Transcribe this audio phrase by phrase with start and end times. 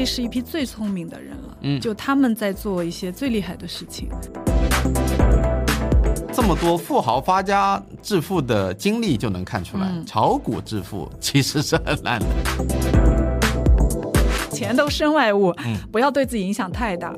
[0.00, 4.08] 这是一批最聪明的人了，嗯就他们在做一些最厉害的事情。
[6.32, 12.26] 这么多富豪发家致富的经历就能看出来，嗯炒股致富其实是很难的。
[14.50, 17.12] 钱都身外物，嗯不要对自己影响太大。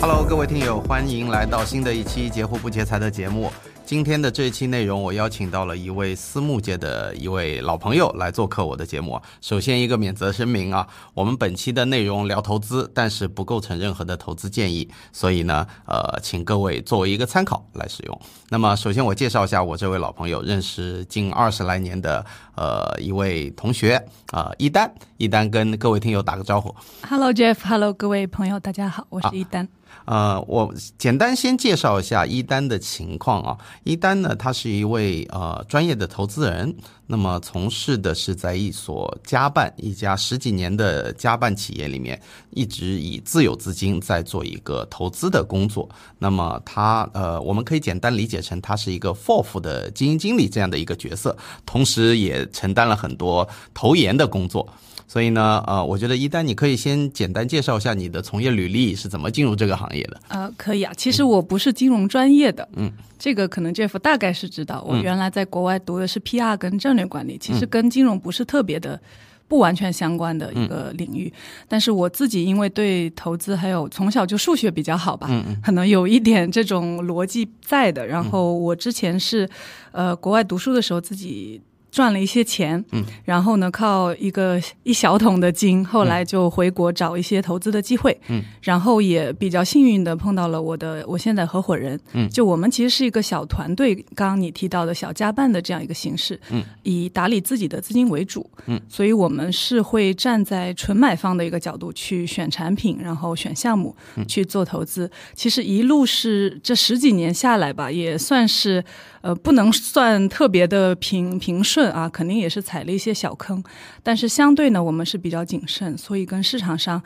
[0.00, 3.52] Hello，各位听友，欢迎来到新的一期截胡不劫财的节目。
[3.86, 9.20] 今天的这一期内容，我邀请到了一位私募界的一位老朋友来做客我的节目。
[9.42, 18.20] 首先，一个免责声明啊，我们本期的内容聊投资，但是不构成任何的投资建议，所以呢，呃，请各位作为一个参考来使用。
[18.48, 22.24] 那么，首先我介绍一下我这位老朋友，认识近二十来年的
[22.56, 26.74] 呃一位同学啊、一丹，一丹跟各位听友打个招呼。
[27.06, 29.68] Hello Jeff，Hello 各位朋友，大家好，我是一丹。
[30.04, 33.56] 呃，我简单先介绍一下一丹的情况啊。
[33.84, 36.74] 一丹呢，他是一位呃专业的投资人，
[37.06, 45.88] 那么从事的是在一所家办一家十几年的家办企业里面，一直以自有资金在做一个投资的工作。
[46.18, 54.68] 那么他呃，我们可以简单理解成他是一个 FOF 的基金经理这样的一个角色，同时也承担了很多投研的工作。
[55.06, 60.20] 所以呢，呃，我觉得一丹你可以先简单介绍一下你的从业履历是怎么进入这个行业的。
[60.28, 60.92] 呃，可以啊。
[60.96, 64.84] 其实我不是金融专业的，嗯，这个可能 Jeff 大概是知道。
[64.88, 69.00] 我原来在国外读的是 PR 跟战略管理，其实跟金融不是特别的。
[69.46, 71.30] 不完全相关的一个领域，
[71.68, 78.06] 但是我自己因为对投资还有从小就数学比较好吧，嗯可能有一点这种逻辑在的。
[78.06, 79.48] 然后我之前是，
[79.92, 81.60] 呃，国外读书的时候自己。
[81.94, 103.94] 赚了一些钱，嗯，然后呢，靠一个一小桶的金，后来就回国找一些投资的机会，嗯，然后也比较幸运的碰到了我的我现在合伙人，嗯，就我们其实是一个小团队，刚刚你提到的小家办的这样一个形式，嗯，以打理自己的资金为主，嗯，所以我们是会站在纯买方的一个角度去选产品，然后选项目
[104.26, 105.08] 去做投资。
[105.36, 108.84] 其实一路是这十几年下来吧，也算是
[109.20, 111.83] 呃不能算特别的平平顺。
[111.90, 113.62] 啊，肯定也是踩了一些小坑，
[114.02, 117.02] 但是相对呢，我们是比较谨慎，所以跟市场上，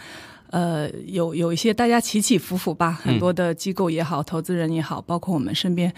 [0.50, 5.92] 呃，有有一些大家起起伏伏吧，很多的机构也好，投资人也好，包括我们身边，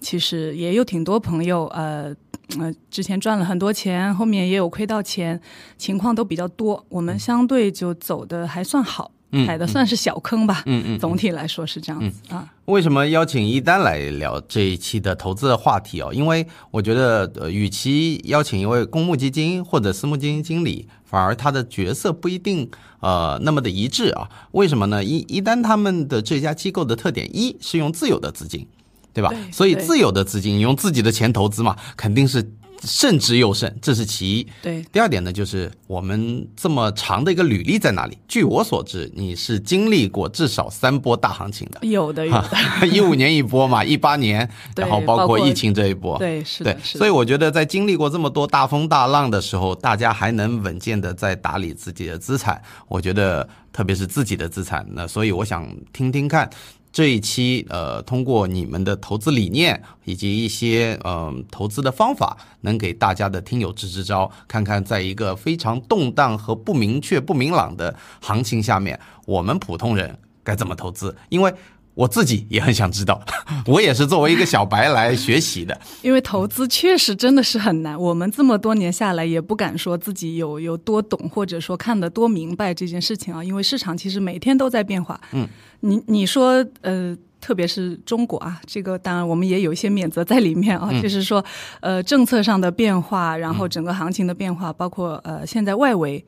[0.00, 2.14] 其实也有挺多朋友，呃，
[2.58, 5.40] 呃，之前赚了很多钱，后面也有亏到钱，
[5.76, 9.10] 情况都比较多，我们相对就走的还算好。
[9.44, 12.48] 踩的算是小坑吧，嗯嗯，总体来说是这样子、嗯、啊。
[12.66, 16.12] 为什么邀请一丹来聊这一期的投资的话题哦？
[16.14, 22.70] 因为我觉得，呃，与其邀请一位公募基金或者私募基金经理，反而他的角色不一定
[23.00, 24.28] 呃那么的一致啊。
[24.52, 25.04] 为什么呢？
[25.04, 28.66] 一一丹他们的这家机构的特点，一是用自有的资金，
[29.12, 29.32] 对吧？
[29.52, 32.50] 所以自有的资金，你用自己的钱投资嘛，肯定是。
[32.82, 34.46] 胜之又慎，这是其一。
[34.62, 38.16] 对，第二点呢，就是我们这么长的一个履历在哪里？
[38.28, 41.86] 据我所知，你是经历过至少三波大行情的。
[41.86, 42.86] 有的，有的。
[42.86, 46.18] 一五年一波嘛， 一八年，然后包括疫情这一波。
[46.18, 46.72] 对，是的。
[46.74, 56.48] 对，所以我觉得在经历过这么多大风大浪的时候，大家还能稳健的在打理自己的资产，我觉得特别是自己的资产，那所以我想听听看。
[56.96, 71.14] 这一期，呃，通过你们的投资理念以及一些嗯投资的方法，能给大家的听友支支招，看看在一个非常动荡和不明确、不明朗的行情下面，我们普通人该怎么投资？
[71.28, 71.52] 因为
[71.96, 73.20] 我自己也很想知道，
[73.66, 75.76] 我也是作为一个小白来学习的。
[76.02, 83.42] 因为投资确实真的是很难，我们这么多年下来也不敢说自己有有多懂，或者说看得多明白这件事情啊。
[83.42, 85.20] 因为市场其实每天都在变化。
[85.32, 85.48] 嗯，
[85.80, 87.16] 你你说呃。
[87.38, 91.44] 特别是中国啊，这个当然我们也有一些免责在里面啊，嗯、就是说，
[91.78, 96.24] 呃，政策上的变化，然后整个行情的变化，包括呃现在外围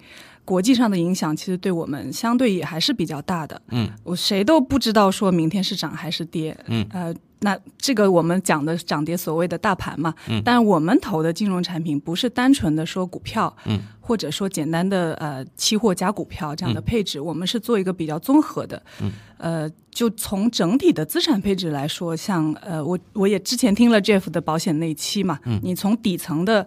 [0.49, 3.61] 国际上的影响，其实对我们相对也还是比较大的。
[3.69, 6.57] 嗯，我谁都不知道说明天是涨还是跌。
[6.69, 10.15] 嗯，呃，那这个我们讲的涨跌所谓的大盘嘛。
[10.27, 13.55] 嗯，但我们投的金融产品不是单纯的说股票。
[13.67, 13.79] 嗯。
[14.09, 18.83] 或者说简单的呃期货加股票这样的配置，嗯、我们是做一个比较综合的。
[19.03, 26.67] 嗯，呃，就从整体的资产配置来说，像呃我我也之前听了 Jeff 的保险那一期嘛，嗯，你从底层的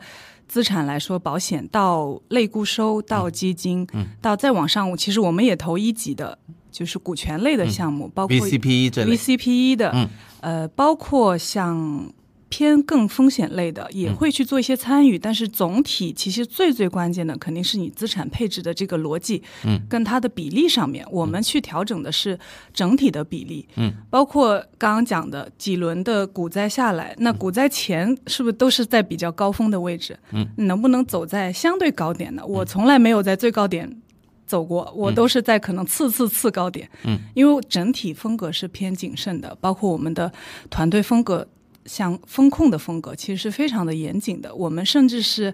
[0.51, 6.37] 资产来说，保险到类固收到基金，嗯，到再往上，其实我们也投一级的。
[6.69, 9.15] 就是股权类的项目，嗯、包括 VCPE 这类。
[9.17, 10.09] VCPE 的，嗯，
[10.39, 12.09] 呃，包括像
[12.51, 22.37] 偏更风险类的，也会去做一些参与，但是总体其实最最关键的肯定是你资产配置的这个逻辑，嗯，跟它的比例上面，我们去调整的是
[22.73, 30.19] 整体的比例，嗯，包括刚刚讲的几轮的股灾下来，那股灾前是不是都是在比较高峰的位置？
[30.33, 32.45] 嗯，能不能走在相对高点呢？
[32.45, 33.89] 我从来没有在最高点。
[34.45, 40.29] 走过，我都是在可能次次次高点，嗯，因为整体风格是偏谨慎的，包括我们的
[40.69, 41.47] 团队风格。
[41.85, 45.53] 像风控的风格其实是非常的严谨的，我们甚至是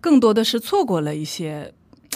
[0.00, 1.72] 更多的是错过了一些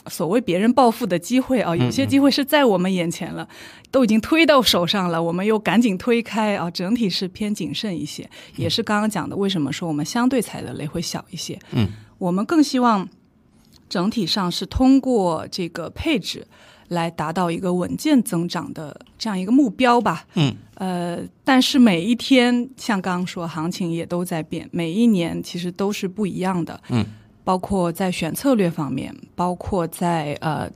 [0.07, 3.49] 所谓别人暴富的机会啊，有些机会是在我们眼前了，
[3.91, 11.59] 都已经推到手上了，我们又赶紧推开啊，整体是偏谨慎一些，也是刚刚讲的，为什么说我们相对踩的雷会小一些？
[11.73, 11.89] 嗯，
[12.19, 13.09] 我们更希望
[13.89, 16.47] 整体上是通过这个配置。
[16.89, 20.27] 来达到一个稳健增长的这样一个目标吧。
[20.35, 26.81] 嗯，呃，但是每一天，像刚刚说，行情也都在变，每一年其实都是不一样的。
[26.91, 27.05] 嗯，
[27.45, 30.71] 包括在选策略方面，包括在呃。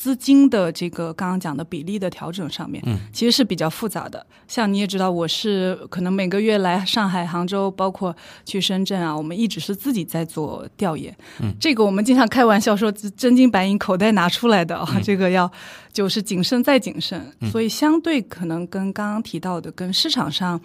[0.00, 4.24] 资金的这个刚刚讲的比例的调整上面，嗯，其实是比较复杂的。
[4.48, 8.16] 像你也知道，我是可能每个月来上海、杭州，包括
[8.46, 11.14] 去深圳啊，我们一直是自己在做调研。
[11.40, 15.52] 嗯，这个我们经常开玩笑说，真金白银口袋拿出来的啊，这个要
[15.92, 17.20] 就是谨慎再谨慎。
[17.52, 20.58] 所以相对可能跟刚刚提到的，跟市场上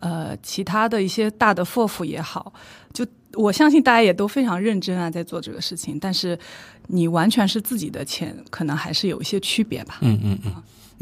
[0.00, 2.52] 呃其他的一些大的 FOF 也好，
[2.92, 6.38] 就我相信大家也都非常认真啊，在做这个事情，但是。
[6.92, 9.98] 你完全是自己的钱，可能还是有一些区别吧。
[10.00, 10.52] 嗯嗯嗯。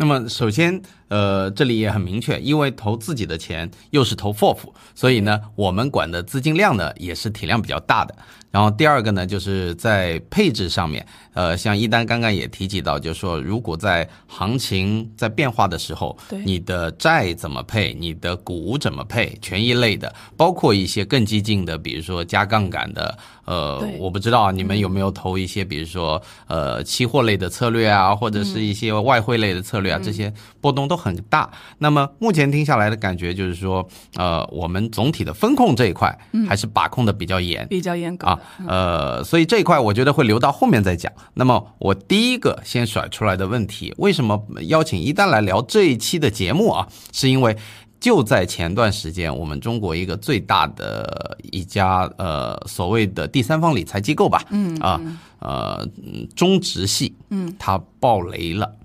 [0.00, 4.58] 那么首先，呃，这里也很明确，因为投自己的钱又是投 FOF，
[4.94, 8.14] 所以呢，我们管的资金量呢也是体量比较大的。
[8.52, 11.04] 然后第二个呢，就是在配置上面，
[11.34, 23.18] 呃，像一丹刚刚也提及到，就是说，如果在行情在变化的时候，你的债怎么配，你的股怎么配，权益类的，包括一些更激进的，比如说加杠杆的，
[23.48, 30.30] 呃，我不知道你们有没有投一些，比如说呃期货类的策略啊，或者是一些外汇类的策略啊，这些
[30.60, 31.50] 波动都很大。
[31.78, 36.14] 那么目前听下来的感觉就是说，呃，我们总体的风控这一块
[36.46, 38.38] 还是把控的比较严，比较严格啊。
[38.66, 41.10] 呃，所以这一块我觉得会留到后面再讲。
[41.32, 46.86] 那么我第一个先甩出来的问题，为什么邀请一丹来聊这一期的节目啊？
[47.12, 47.56] 是因为
[48.00, 55.00] 就在前段时间，我们中国一个最大的一家呃所谓的第三方理财机构吧，嗯啊
[55.40, 55.88] 呃
[56.36, 58.76] 中植系，嗯，它爆雷了。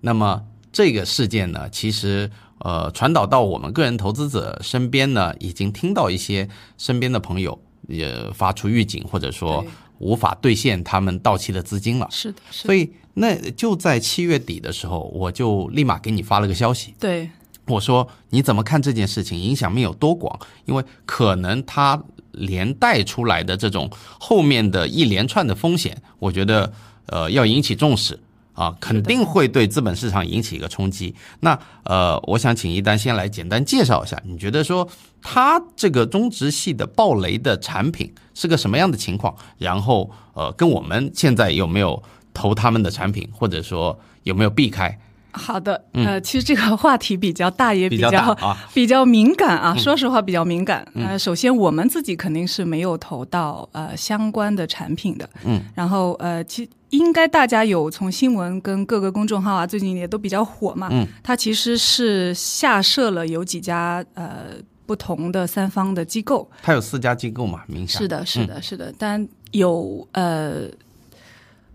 [0.00, 0.42] 那么
[0.72, 7.60] 这个事件呢，其实呃传导到我们个人投资者身边呢，已经听到一些身边的朋友。
[7.88, 9.66] 也发出预警，或者说
[9.98, 12.06] 无法兑现他们到期的资金了。
[12.12, 16.94] 是的，所以那就在七月底的时候，我就立马给你发了个消息。
[17.00, 17.28] 对，
[17.66, 20.38] 我说你怎么看这件事情，影响面有多广？
[20.64, 26.72] 因为可能它连带出来的这种后面的一连串的风险，我觉得
[27.06, 28.18] 呃要引起重视。
[28.54, 31.14] 啊，肯定会对资本市场引起一个冲击。
[31.40, 34.86] 那呃，我想请一丹先来简单介绍一下，你觉得说
[35.22, 39.34] 它这个中植系的暴雷的产品是个什么样的情况？
[39.56, 42.02] 然后呃，跟我们现在有没有
[42.34, 45.00] 投他们的产品，或者说有没有避开？
[45.32, 48.36] 好的，呃，其实这个话题比较大，也比较
[48.74, 49.74] 比较 敏感啊。
[49.76, 50.86] 说实话，比较敏感。
[50.94, 55.28] 呃，首先我们自己肯定是没有投到呃相关的产品的。
[55.44, 55.60] 嗯。
[55.74, 60.88] 然后呃，其应该大家有从新闻跟各个公众号啊，最近也都比较火嘛。
[60.92, 61.08] 嗯。
[61.22, 64.48] 它其实是下设了有几家呃
[64.84, 66.46] 不同的三方的机构。
[66.62, 67.62] 它有四家机构嘛？
[67.66, 67.98] 名下。
[67.98, 68.92] 是的，是的，是的。
[68.98, 70.64] 但有呃，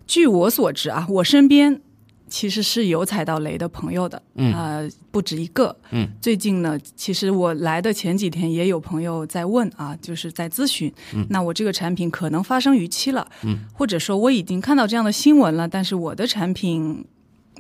[0.06, 1.82] 据我所知啊，我身边。
[2.30, 17.06] 其实是有踩到雷的朋友的，嗯，呃，不止一个，嗯，最近呢，其实我来的前几天也有朋友在问啊，就是在咨询，嗯，那我这个产品可能发生逾期了，嗯，或者说我已经看到这样的新闻了，但是我的产品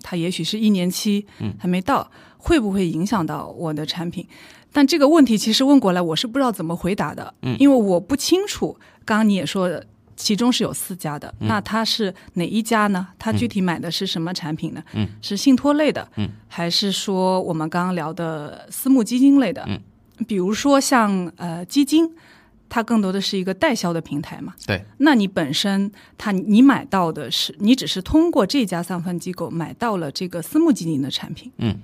[0.01, 4.27] 它也许是一年期，嗯，还没到，会不会影响到我的产品？
[4.71, 9.83] 但这个问题其实问过来，我是不知道怎么回答的，嗯，因为我不清楚，刚刚你也说。
[10.17, 13.07] 其中是有四家的，那它是哪一家呢？
[13.17, 14.83] 它具体买的是什么产品呢？
[14.93, 19.63] 嗯，是信托类的，嗯，还是说我们刚刚聊的私募基金类的？
[19.67, 19.79] 嗯，
[20.27, 22.11] 比如说像呃基金，
[22.67, 24.53] 它更多的是一个代销的平台嘛。
[24.65, 31.51] 对，那你本身它你买到的是，你只是通过这家三分机构买到了这个私募基金的产品。
[31.57, 31.77] 嗯。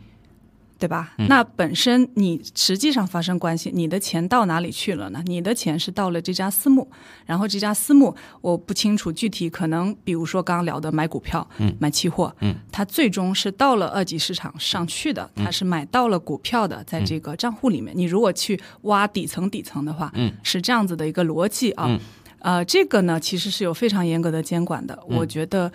[0.84, 1.14] 对吧？
[1.30, 5.24] 那本身你实际上发生关系，你的钱到哪里去了呢？
[5.26, 6.86] 你的钱是到了这家私募，
[7.26, 17.94] 然后这家私募我不清楚具体，可能比如说刚刚聊的买股票、嗯买期货，嗯，它最终是到了二级市场上去的，它是买到了股票的，在这个账户里面。
[17.96, 21.86] 你如果去挖底层底层的话，嗯，是这样子的一个逻辑啊。
[21.88, 21.98] 嗯
[22.40, 25.72] 呃，这个呢其实是有非常严格的监管的，嗯我觉得。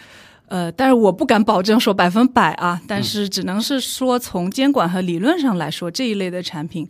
[0.49, 6.89] 呃，但是我不敢保证说百分百啊，但是只能是说从监管和理论上来说，这一类的产品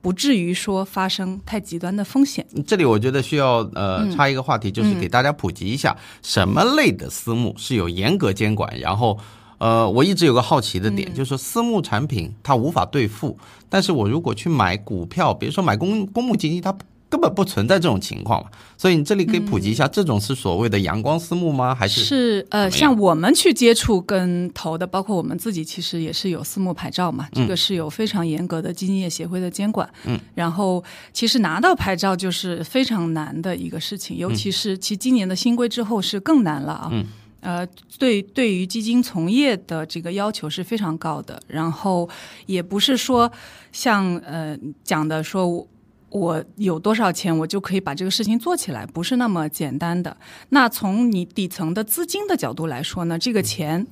[0.00, 2.44] 不至于说发生太极端的风险。
[2.66, 9.18] 这里我觉得需要呃嗯插一个话题，就是给大家普及一下什么类的私募是有严格监管，然后。
[9.60, 13.36] 呃，我一直有个好奇的嗯点，就是说私募产品它无法兑付，
[13.68, 16.72] 但是我如果去买股票，比如说买公公募基金，它
[17.08, 18.50] 根本不存在这种情况嘛。
[18.76, 21.74] 所以你这里可以普及一下，这种是所谓的阳光私募吗？
[21.74, 29.88] 还是是呃，像我们去接触跟投的，包括我们自己，其实也是有私募牌照嘛，这个是有非常严格的基金业协会的监管。
[30.04, 36.88] 嗯，然后其实拿到牌照就是非常难的一个事情，尤其是其今年的新规之后是更难了啊。
[36.92, 37.06] 嗯。
[37.40, 37.64] 呃，
[38.00, 42.08] 对，对于基金从业的这个要求是非常高的，然后
[42.46, 43.30] 也不是说
[43.70, 45.64] 像呃讲的说
[46.10, 50.16] 我有多少钱，我就可以把这个事情做起来，不是那么简单的。
[50.50, 53.86] 那从你底层的资金的角度来说呢，这个钱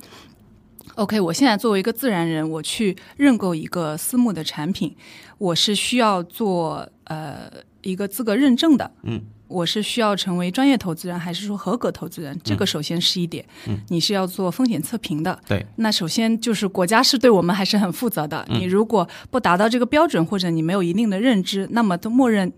[0.97, 4.95] ，OK，我现在作为一个自然人，我去认购一个私募的产品，
[5.37, 7.49] 我是需要做呃
[7.81, 9.21] 一个资格认证的，嗯。
[9.49, 12.37] 我是需要成为专业投资人，还是说合格投资人？
[12.43, 15.39] 这个首先是一点，嗯、你是要做风险测评的。
[15.47, 18.45] 对，那首先就是国家是对我们还是很负责的。
[18.49, 22.51] 你如果不达到这个标准，或者你没有一定的认知，那么都默认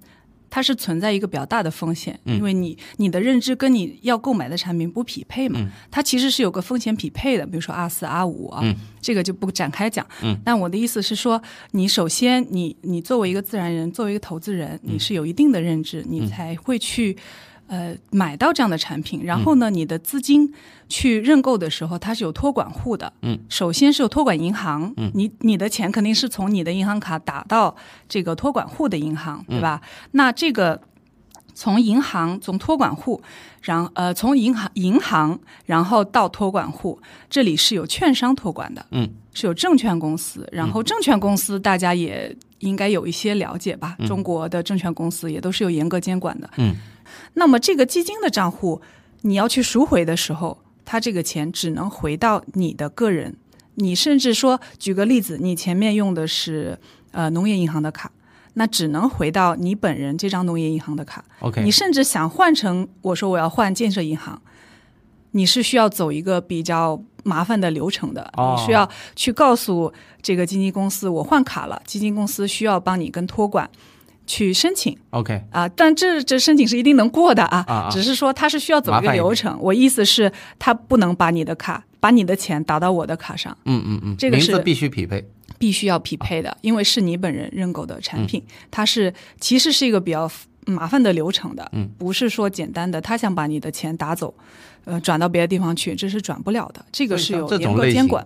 [0.49, 5.59] 它是存在一个比较大的风险，因为你你的认知跟你要购买的产品不匹配嘛。
[5.91, 8.63] 它其实是有个风险匹配的，比如说 R 四 R 五啊，
[9.01, 10.05] 这个就不展开讲。
[10.43, 11.41] 但我的意思是说，
[11.71, 17.17] 你首先你你作为一个自然人，作为一个投资人，你是有一定的认知，你才会去。
[17.69, 20.51] 呃，买到这样的产品，然后呢，你的资金
[20.87, 23.13] 去认购的时候，它是有托管户的。
[23.21, 27.75] 嗯，首先是有托管银行，嗯，你你的钱肯定是从你的银行卡打到
[28.07, 29.79] 这个托管户的银行，对吧？
[30.13, 30.81] 那这个
[31.53, 33.21] 从银行从托管户，
[33.61, 36.99] 然呃从银行银行然后到托管户，
[37.29, 43.95] 这里是有券商托管的，嗯，是有证券公司，然后证券公司大家也应该有一些了解吧？
[44.07, 46.75] 中国的证券公司也都是有严格监管的，嗯。
[47.33, 48.81] 那么这个基金的账户，
[49.21, 53.35] 你要去赎回的时候，它这个钱只能回到你的个人。
[53.75, 56.77] 你甚至说，举个例子，你前面用的是
[57.11, 58.11] 呃农业银行的卡，
[58.55, 61.23] 那只能回到你本人这张农业银行的卡。
[61.39, 64.41] OK，你甚至想换成，我说我要换建设银行，
[65.31, 73.69] 你是需要走一个比较麻烦的流程的，哦你需要去告诉这个基金公司我换卡了，基金公司需要帮你跟托管
[74.29, 74.95] 去申请。
[75.09, 77.89] OK，啊，但这这申请是一定能过的啊，啊啊。
[77.91, 79.57] 只是说它是需要走一个流程。
[79.59, 85.27] 我意思是，它不能把你的卡，把你的钱打到我的卡上，嗯嗯嗯，这个是必须匹配。
[85.57, 90.31] 必须要匹配的，因为是你本人认购的产品，它是其实是一个比较
[90.67, 94.33] 麻烦的流程的，嗯，不是说简单的，他想把你的钱打走，
[94.85, 98.25] 呃，转到别的地方去，这是转不了的，这个是有严格监管。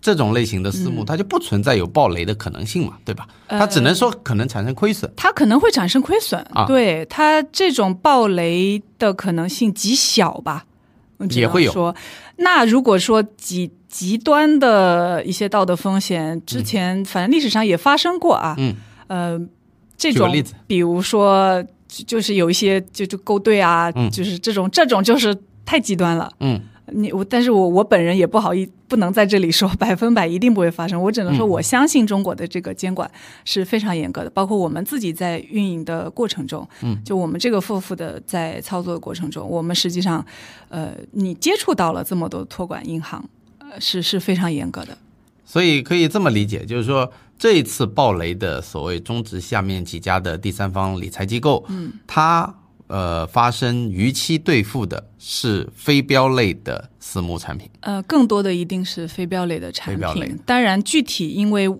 [0.00, 0.92] 这种类型的私嗯。
[0.92, 3.26] 募，它就不存在有暴雷的可能性嘛，对吧？
[3.48, 5.12] 它只能说可能产生亏损。
[5.16, 6.66] 它可能会产生亏损，啊。
[6.66, 10.64] 对它这种暴雷的可能性极小吧，
[11.30, 11.72] 也会有。
[11.72, 11.94] 说，
[12.36, 18.74] 那如果说极极端的一些道德风险，之前反正历史上也发生过啊，嗯，
[19.08, 19.40] 呃，
[19.96, 20.54] 这种例子。
[20.66, 24.10] 比如说就就是有一些就就勾兑啊，嗯。
[24.10, 26.32] 就是这种这种就是太极端了。
[26.40, 26.60] 嗯
[26.94, 31.48] 你我，但是我我本人也不好意不能在这里说百分百一定不会发生，我只能说嗯。
[31.48, 33.10] 我相信中国的这个监管
[33.44, 40.24] 是非常严格的，包括我们自己在运营的过程中，嗯，就我们这个夫妇的在操作的过程中，我们实际上，
[40.68, 43.24] 呃，你接触到了这么多托管银行，
[43.58, 44.96] 呃，是是非常严格的。
[45.44, 52.54] 所以可以这么理解，就是说这一次暴雷的所谓中植下面几家的第三方理财机构，嗯，它
[52.92, 57.66] 呃发生逾期兑付的是非标类的私募产品。
[57.80, 60.38] 呃，更多的一定是非标类的产非标类品。
[60.44, 61.70] 当然，具体因为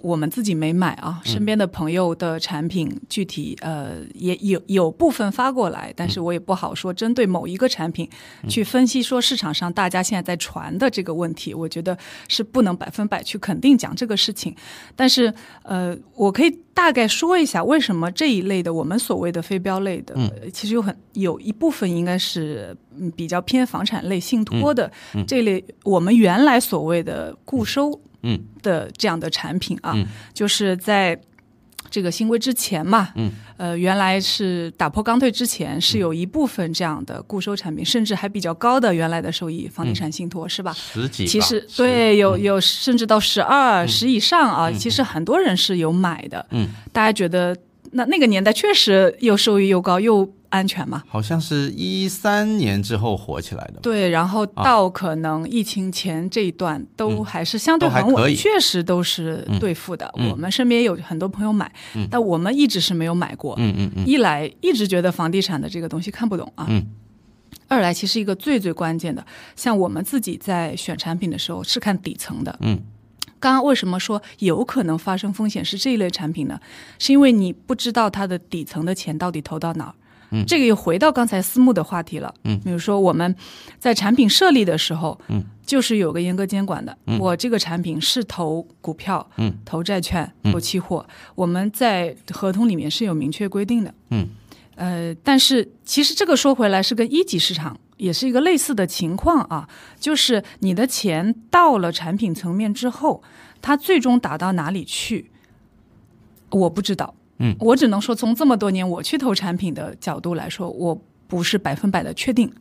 [0.00, 1.32] 我们自己没买啊，嗯。
[1.32, 8.08] 身边的朋友的产品具体呃也有有部分发过来，但嗯是我也不好说针对某一个产品
[8.48, 11.96] 去分析说市场上大家现在在传的这个问题，我觉得
[12.28, 14.54] 是不能百分百去肯定讲这个事情。
[14.96, 20.14] 但是呃，我可以大概说一下为什么这一类的我们所谓的非标类的，
[20.52, 24.90] 其实有很有一部分应该是嗯比较偏房产类信托的、
[25.26, 28.40] 这类，我们原来所谓的固收嗯。
[28.62, 30.06] 的这样的产品啊，嗯。
[30.32, 31.18] 就是在
[31.90, 40.70] 这个新规之前嘛，嗯，呃，原来是打破刚退之前是有一部分这样的固收产品，甚至还比较高的原来的收益，房地产信托、是吧？
[40.74, 46.44] 十几，其实对，有有甚至到十二、十以上啊，其实很多人是有买的。
[46.50, 47.56] 嗯，大家觉得
[47.92, 51.02] 那那个年代确实又收益又高又安全嘛？
[51.06, 53.80] 好像是一三年之后火起来的。
[53.80, 60.10] 对，然后到可能疫情前这一段都还是相对很稳，确实都是兑付的。
[60.30, 61.70] 我们身边有很多朋友买，
[62.10, 63.54] 但我们一直是没有买过。
[63.58, 66.66] 嗯嗯嗯一来一直觉得房地产的这个东西看不懂啊。
[66.68, 66.86] 嗯
[67.66, 69.22] 二来，其实一个最最关键的，
[69.54, 72.56] 像我们自己在选产品的时候是看底层的。
[72.60, 72.80] 嗯
[73.40, 76.58] 刚刚为什么说有可能发生风险是这一类产品呢？
[76.98, 79.94] 是因为你不知道它的底层的钱到底投到哪儿。
[80.30, 80.44] 嗯。
[80.46, 82.34] 这个又回到刚才私募的话题了。
[82.44, 82.58] 嗯。
[82.64, 83.34] 比如说我们
[83.78, 86.96] 在产品设立的时候，嗯，就是有个严格监管的。
[87.06, 87.18] 嗯。
[87.18, 90.52] 我这个产品是投股票，嗯，投债券，嗯。
[90.52, 93.94] 投期货，我们在合同里面是有明确规定的。
[94.10, 94.28] 嗯，
[94.76, 99.68] 呃，但是其实这个说回来是跟一级市场也是一个类似的情况啊，
[99.98, 103.22] 就是你的钱到了产品层面之后，
[103.60, 105.30] 它最终打到哪里去，
[106.50, 107.14] 我不知道。
[107.38, 112.52] 嗯，我只能说从这么多年我去投产品的角度来说，我不是百分百的确定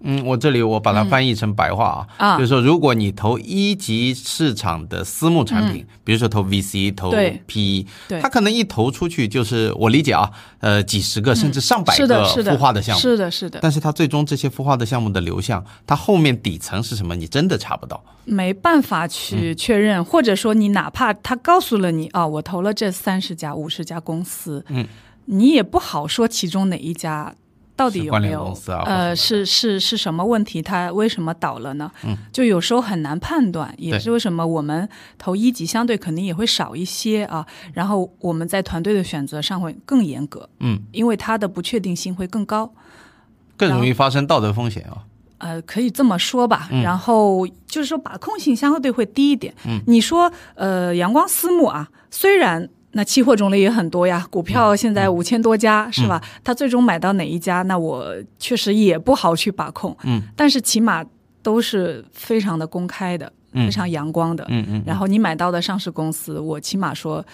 [0.00, 2.38] 嗯，我这里我把它翻译成白话啊，啊。
[2.38, 8.20] 就是说，如果你投一级市场的私募产品，比如说投 VC、投 PE，对。
[8.20, 18.02] 它可能一投出去就是我理解啊，呃，几十个甚至上百个孵化的项目，是的，是的，但是它最终这些孵化的项目的流向，它后面底层是什么，你真的查不到。
[18.24, 24.86] 没办法去确认，或者说你哪怕他告诉了你啊，我投了这三十家、五十家公司，嗯，
[25.26, 27.34] 你也不好说其中哪一家
[27.76, 28.56] 到底有没有
[28.86, 30.62] 呃，是是是什么问题？
[30.62, 31.92] 它为什么倒了呢？
[32.04, 42.72] 嗯，就有时候很难判断，也是为什么我们投一级相对肯定也会少一些啊，然后我们在团队的选择上会更严格，嗯，因为它的不确定性会更高。
[43.58, 45.04] 更容易发生道德风险啊。
[45.38, 46.68] 呃，可以这么说吧。
[46.72, 49.54] 嗯然后就是说把控性相对会低一点。
[49.66, 56.20] 嗯，你说呃，阳光私募啊，虽然那期货种类也很多呀，股票嗯现在五千多家、是吧？
[56.42, 59.96] 他最终买到哪一家，那我确实也不好去把控。
[60.04, 61.04] 嗯，但是起码
[61.42, 64.44] 都是非常的公开的，嗯非常阳光的。
[64.48, 67.24] 嗯嗯，然后你买到的上市公司，我起码说。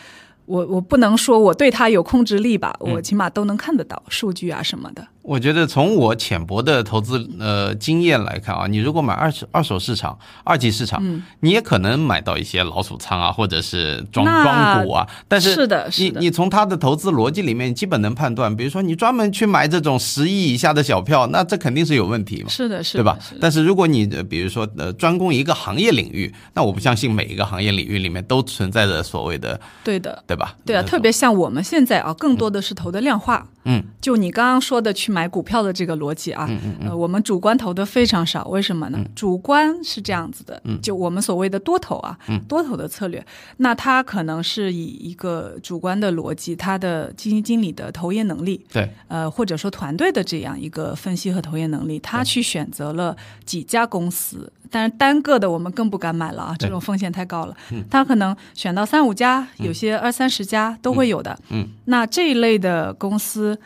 [0.44, 5.06] 我我不能说我对它有控制力吧，嗯我起码都能看得到数据啊什么的。
[5.22, 15.06] 我觉得从我浅薄的投资呃经验来看啊，你如果买二手二手市场、二级市场，嗯你也可能买到一些老鼠仓啊，或者是庄那庄股啊。
[15.28, 22.48] 但是是的是的你你从他的投资逻辑里面，基本能判断，比如说你专门去买这种十亿以下的小票，那这肯定是有问题嘛。
[22.48, 23.36] 是的，是的，对吧是？
[23.40, 30.56] 但是如果你呃比如说呃专攻一个行业领域，那我不相信每一个行业领域里面都存在着所谓的对的，对吧？
[30.66, 33.46] 对啊，特别像我们现在啊，更多的是投的量化。
[33.64, 36.48] 嗯，就你刚刚说的去买股票的这个逻辑啊，
[36.80, 38.98] 呃，我们主观投的非常少，为什么呢？
[39.14, 43.24] 主观是这样子的，就我们所谓的多头啊，多头的策略，
[43.58, 48.90] 那它可能是以一个主观的逻辑，它的基金经理的投研能力，对。
[49.08, 57.54] 呃，或者说团队的这样一个分析和投研能力，他去选择了几家公司，但是单个的我们更不敢买了啊，这种风险太高了。
[57.90, 61.38] 他可能选到三五家，有些二三十家都会有的。
[61.50, 63.58] 嗯，那这一类的公司，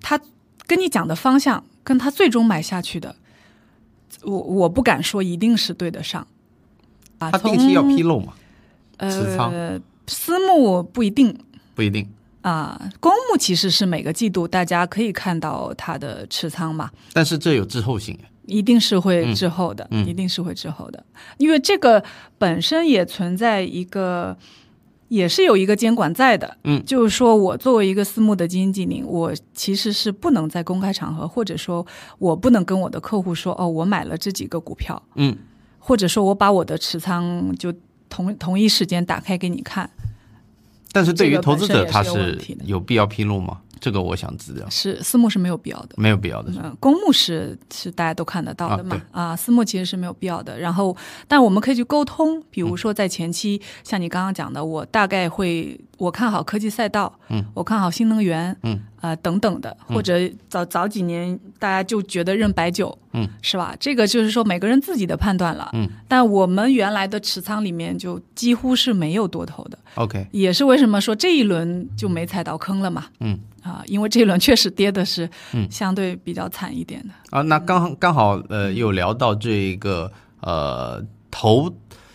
[0.00, 0.20] 他
[0.66, 3.16] 跟你讲的方向，跟他最终买下去的，
[4.22, 6.26] 我我不敢说一定是对得上。
[7.18, 8.32] 啊，他定期要披露，露嘛，
[9.00, 11.38] 持仓呃，私募不一定。
[11.74, 12.08] 不一定。
[12.42, 21.02] 啊，公募其实是每个季度大家可以看到它的持仓嘛，但是这有滞后性，一定是会滞后的，嗯嗯一定是会滞后的，
[21.38, 22.04] 因为这个
[22.36, 24.36] 本身也存在一个，
[25.14, 26.82] 也是有一个监管在的，嗯。
[26.84, 31.86] 就是说我作为一个私募的基金经理，我其实是不能在公开场合，或者说
[32.18, 35.36] 我不能跟我的客户说，哦，我买了这几个股票，嗯，
[35.78, 37.72] 或者说我把我的持仓就
[38.08, 39.88] 同同一时间打开给你看，
[40.92, 43.60] 但是对于投资者他是有必要披露吗？
[43.84, 45.90] 这个我想知道，是私募是没有必要的。
[45.98, 46.50] 没有必要的。
[46.56, 50.58] 嗯，公募是是大家都看得到的嘛啊啊，私募其实是没有必要的。
[50.58, 50.96] 然后，
[51.28, 58.80] 但我们可以去沟通，比如说在前期，像你刚刚讲的，我大概会我看好科技赛道，嗯，我看好新能源，嗯。
[59.04, 63.76] 啊、等等的，或者早早几年大家就觉得认白酒，嗯，是吧？
[63.78, 73.38] 这个就是说每个人自己的判断了，嗯，但我们原来的持仓里面就几乎是没有多头的，OK，也是为什么说这一轮就没踩到坑了嘛，嗯。
[73.62, 75.70] 啊，因为这一轮确实跌的是嗯。
[75.70, 77.12] 相对比较惨一点的。
[77.28, 81.68] 啊，那刚刚好呃，有聊到这个呃投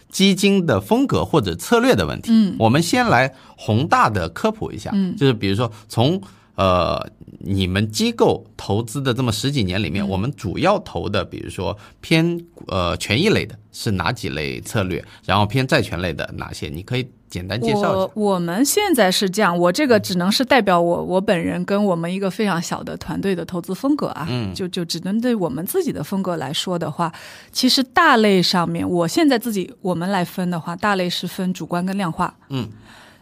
[0.10, 2.32] 基金的风格或者策略的问题。
[2.32, 6.22] 嗯，我们先来宏大的科普一下，嗯就是比如说从
[6.56, 7.00] 呃
[7.40, 16.68] 你们机构投资的这么十几年里面，嗯我们主要投的，比如说偏呃权益类的是哪几类策略，然后偏债权类的哪些？
[16.68, 18.12] 你可以简单介绍一下我。
[18.16, 27.14] 我们现在是这样，我这个只能是代表我我本人跟我们一个非常小的团队的投资风格啊，嗯就就只能对我们自己的风格来说的话，
[27.52, 32.68] 其实大类上面，我现在自己我们来分的话，大类是分主观跟量化，嗯。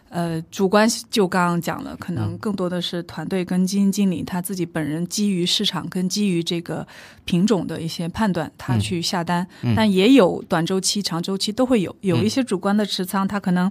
[0.10, 6.88] 呃，主观就刚刚讲了，可能更多的是团队跟基金经理他自己本人基于市场跟基于这个
[7.26, 13.70] 品种的一些判断，他去下单，但也有短周期、长周期都会有，有一些主观的持仓，他可能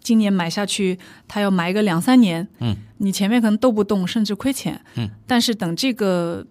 [0.00, 6.46] 今年买下去，他要买个两三年，嗯，你前面可能都不动，甚至亏钱，嗯，但是等这个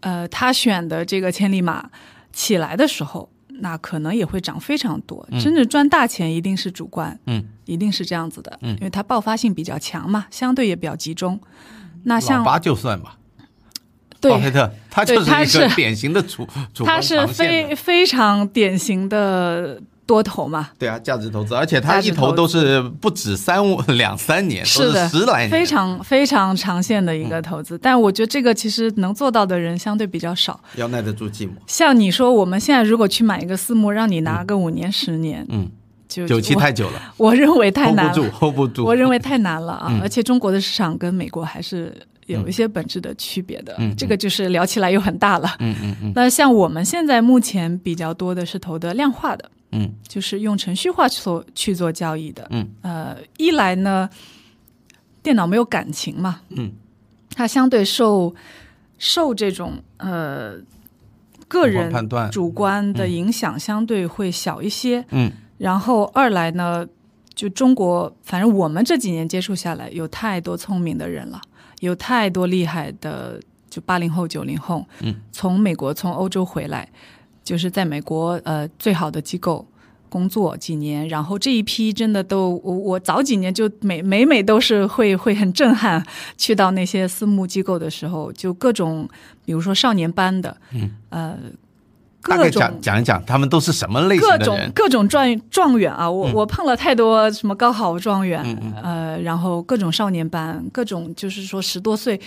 [0.00, 1.90] 呃他选的这个千里马
[2.32, 3.30] 起来的时候。
[3.60, 8.70] 那可能也会涨非常多，真正赚大钱一定是主观，嗯，一定是这样子的，嗯。
[8.76, 11.40] 因为它爆发性比较强嘛，相对也比较集中。
[12.04, 13.16] 那老像八就算吧，
[14.20, 27.76] 对巴菲特他就是一个是典型的主主观它是非非常典型的多头嘛，对啊，价值投资，而且他一投都是不止三五 两三年，都是的十来年，非常非常长线的一个投资。
[27.78, 30.58] 但我觉得这个其实能做到的人相对比较少。
[30.76, 31.50] 要耐得住寂寞。
[31.66, 35.68] 像你说，我们现在如果去买一个私募，让你拿个五年、十年，嗯，
[36.08, 38.84] 就久期太久了 我认为太难，hold 不住难，，hold 不住。
[38.84, 39.86] 我认为太难了啊！
[39.90, 41.92] 嗯而且中国的市场跟美国还是
[42.26, 45.56] 有一些本质的区别的，嗯这个就是聊起来又很大了。
[45.58, 49.94] 嗯嗯嗯那像我们现在目前比较多的是投的量化的，嗯。
[50.08, 52.46] 就是用程序化去做去做交易的。
[52.50, 54.08] 嗯，呃，一来呢，
[55.22, 56.72] 电脑没有感情嘛，嗯，
[57.30, 58.34] 它相对受
[58.98, 60.54] 受这种呃
[61.48, 62.30] 个人判断。
[62.30, 65.04] 主观的影响相对会小一些。
[65.10, 65.30] 嗯。
[65.58, 66.86] 然后二来呢，
[67.34, 71.40] 就中国，反正我们这几年接触下来，有太多聪明的人了，
[71.80, 76.86] 有太多厉害的，就八零后、九零后，嗯，从美国、从欧洲回来，
[77.46, 79.64] 就是在美国呃最好的机构。
[80.08, 86.02] 工作几年，然后这一批真的都，我我早几年就每每每都是会会很震撼，
[86.38, 89.06] 去到那些私募机构的时候，就各种，
[89.44, 91.36] 比如说少年班的，嗯，呃，
[92.22, 94.72] 大概各种讲讲一讲他们都是什么类型各种的人？
[94.72, 102.18] 各种状状元啊，我、嗯我碰了太多什么高考状元，嗯嗯呃，然后各种少年班，各种就是说十多岁，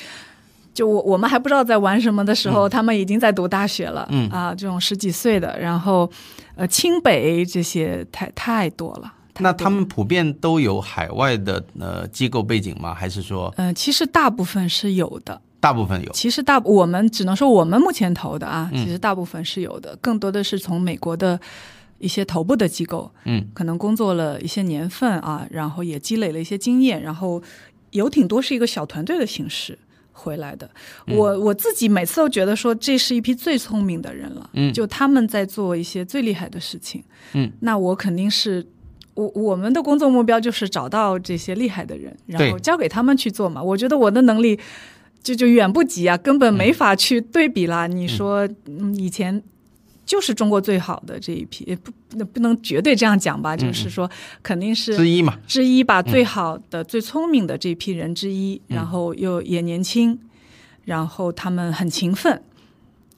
[0.74, 6.10] 就我我们还不知道在玩什么的时候，他们已经在读大学了，嗯啊，这种十几岁的，然后
[6.56, 9.14] 呃清北这些太太多了。
[9.42, 12.94] 那他们普遍都有海外的呃机构背景吗？
[12.94, 16.12] 还是说呃，其实大部分是有的，大部分有？
[16.12, 21.40] 其实大我们只能说我们目前投的啊，嗯其实大部分是有的，更多的是从美国的
[22.00, 27.42] 一些头部的机构，嗯，可能工作了一些年份啊，然后也积累了一些经验，然后
[27.92, 29.80] 有挺多是一个小团队的形式。
[30.20, 30.70] 回来的，
[31.08, 31.16] 嗯。
[31.16, 34.74] 我我自己每次都觉得说这是一批最聪明的人了，嗯。
[34.74, 37.04] 就他们在做一些最厉害的事情，
[37.34, 38.66] 嗯，那我肯定是
[39.14, 43.64] 我我们的工作目标就是找到这些厉害的人，然后交给他们去做嘛。
[43.64, 44.60] 我觉得我的能力
[45.24, 47.88] 就就远不及啊，根本没法去对比啦。
[47.88, 49.42] 你说，嗯，以前
[50.10, 54.10] 就是中国最好的这一批，也不那不能绝对这样讲吧，就是说
[54.42, 55.38] 肯定是之一嘛？
[55.46, 60.18] 之一吧，最好的、最聪明的这批人之一，然后又也年轻，
[60.86, 62.42] 然后他们很勤奋。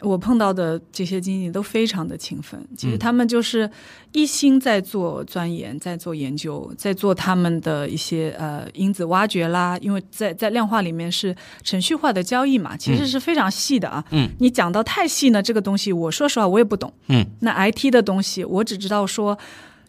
[0.01, 3.69] 我碰到的这些经理都非常的勤奋，其实他们就是
[4.11, 9.77] 一心在做钻研，在做研究，在做他们的一些呃因子挖掘啦。
[9.79, 14.03] 因为在在量化里面是程序化的交易嘛，其实是非常细的啊。
[14.11, 16.91] 嗯，你讲到太细呢，这个东西我说实话我也不懂。
[17.07, 19.37] 嗯，那 IT 的东西我只知道说。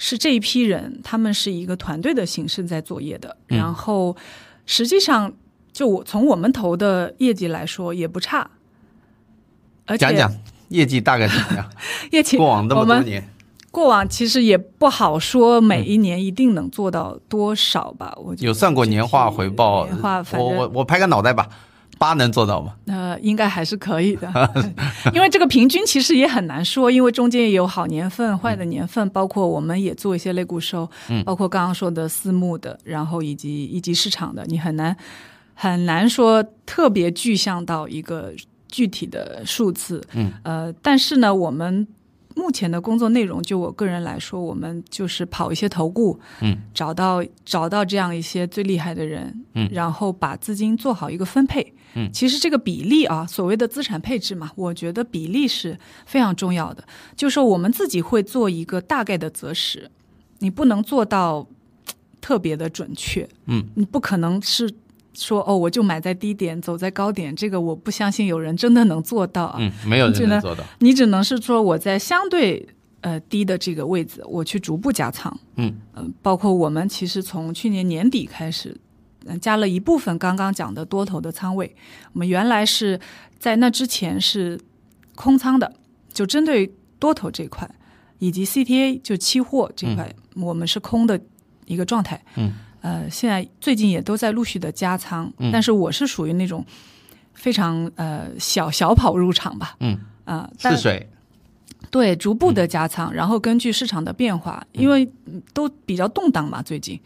[0.05, 4.17] 是这一批人，他们是一个团队的形式在作业的，嗯然后
[4.67, 5.33] 实际上
[5.73, 8.51] 就我从我们投的业绩来说也不差，
[9.99, 10.33] 讲讲
[10.69, 11.71] 业绩大概怎么样？
[12.13, 13.29] 业绩过往那么多年，
[13.71, 19.85] 过往其实也不好说每一年一定能做到多少吧，我有算过年化回报？
[19.87, 21.49] 年化反正我我我拍个脑袋吧，
[21.99, 22.75] 八能做到吗？
[22.87, 24.33] 呃应该还是可以的，
[25.15, 34.97] 因为这个平均其实也很难说，因为中间也有好年份、坏的年份，包括我们也做一些类固收，嗯包括刚刚说的私募的，然后以及一级市场的，你很难
[35.55, 38.33] 很难说特别具象到一个
[38.73, 41.87] 具体的数字，嗯，呃，但是呢，我们
[42.35, 49.69] 目前的工作内容，就我个人来说，我们就是跑一些投顾，嗯，找到找到这样一些最厉害的人，嗯。
[49.71, 52.11] 然后把资金做好一个分配，嗯。
[52.11, 56.83] 其实这个比例啊，所谓的资产配置嘛，我觉得比例是非常重要的，
[57.15, 59.91] 就是说我们自己会做一个大概的择时。
[60.39, 61.47] 你不能做到
[62.21, 64.69] 特别的准确，嗯，你不可能是
[65.15, 69.57] 说哦，我就买在低点，走在高点，这个我不相信有人真的能做到啊。
[69.59, 70.65] 嗯，没有人能做到。
[70.79, 72.67] 你只能是说我在相对
[73.03, 75.37] 呃低的这个位置，我去逐步加仓。
[75.57, 78.77] 嗯嗯、包括我们其实从去年年底开始，
[79.27, 81.75] 嗯、加了一部分刚刚讲的多头的仓位。
[82.13, 82.99] 我们原来是
[83.39, 84.59] 在那之前是
[85.15, 85.73] 空仓的，
[86.13, 87.69] 就针对多头这块，
[88.19, 91.21] 以及 CTA 就期货这块，我们是空的
[91.67, 92.23] 一个状态。
[92.37, 96.63] 嗯，呃，现在最近也都在陆续的加仓，嗯但是我是属于那种
[97.33, 99.75] 非常呃小小跑入场吧。
[99.81, 101.09] 嗯，啊、但试水。
[101.91, 106.99] 对，逐步的加仓，然后根据市场的变化，因为嗯都比较动荡嘛，最近。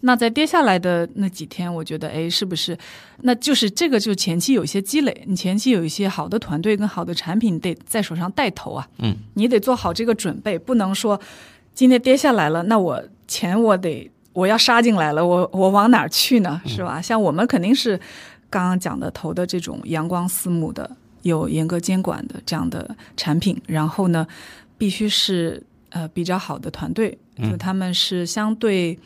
[0.00, 2.76] 那在跌下来的那几天，我觉得，哎，是不是？
[3.22, 11.18] 那就是这个，就前期有一些积累，你前期有一些好的团队跟好的产品得在手上带头啊，嗯，你得做好这个准备，不能说
[11.72, 16.60] 今天跌下来了，那我钱我得我要杀进来了，我我往哪儿去呢？
[16.66, 17.00] 是吧？
[17.00, 17.98] 像我们肯定是
[18.50, 20.90] 刚刚讲的投的这种阳光私募的。
[21.22, 24.26] 有严格监管的这样的产品，然后呢，
[24.76, 28.98] 必须是呃比较好的团队，就他们是相对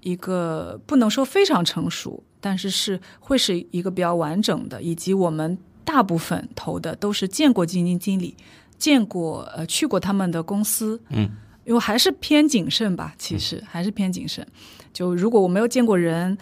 [0.00, 8.36] 一个不能说非常成熟，但是是会是一个比较完整的，以及我们大部分投的都是见过基金经理，
[8.78, 11.28] 见过呃去过他们的公司，嗯，
[11.64, 14.46] 因为还是偏谨慎吧，其实还是偏谨慎。
[14.92, 16.36] 就如果我没有见过人，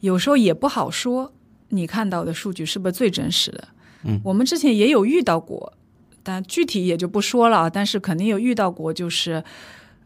[0.00, 1.32] 有时候也不好说
[1.68, 3.68] 你看到的数据是不是最真实的。
[4.04, 5.72] 嗯，我们之前也有遇到过，
[6.22, 7.70] 但具体也就不说了。
[7.70, 9.42] 但是肯定有遇到过，就是，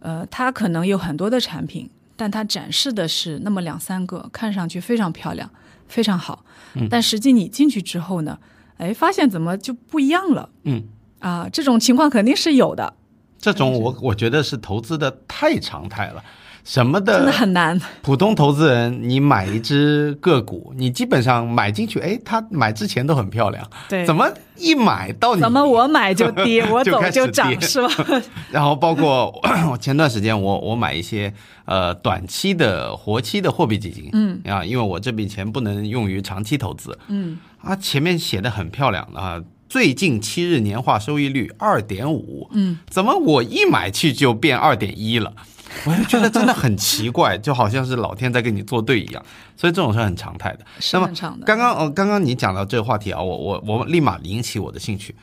[0.00, 5.50] 呃，他可能有很多的产品，但他展示的是那么两三个，看上去非常漂亮，
[5.88, 6.44] 非常好。
[6.74, 8.38] 嗯，但实际你进去之后呢，
[8.76, 10.50] 哎，发现怎么就不一样了？
[10.64, 10.85] 嗯，
[11.20, 12.92] 啊，这种情况肯定是有的，
[13.38, 16.22] 这种我我觉得是投资的太常态了。
[16.64, 17.81] 什么的真的的很难。
[18.03, 27.88] 普通投资人，你买一只个股，你基本上买进去，哎，它买之前都很漂亮，对，怎么一买到你怎么我买就 跌，我走就涨，跌是吧？
[28.51, 29.33] 然后包括
[29.70, 31.33] 我前段时间我我买一些
[31.66, 45.33] 呃短期的活期的货币基金，嗯啊，因为我这笔钱不能用于长期投资嗯，啊，前面写的很漂亮啊，最近七日年化收益率二点五，嗯，怎么我一买去就变二点一了？
[45.85, 49.22] 我就觉得真的很奇怪， 就好像是老天在跟你作对一样，
[49.57, 50.61] 所以这种是很常态的。
[50.79, 51.44] 是很常的。
[51.44, 55.14] 刚刚哦，刚刚你讲到这个话题啊，我我我立马引起我的兴趣，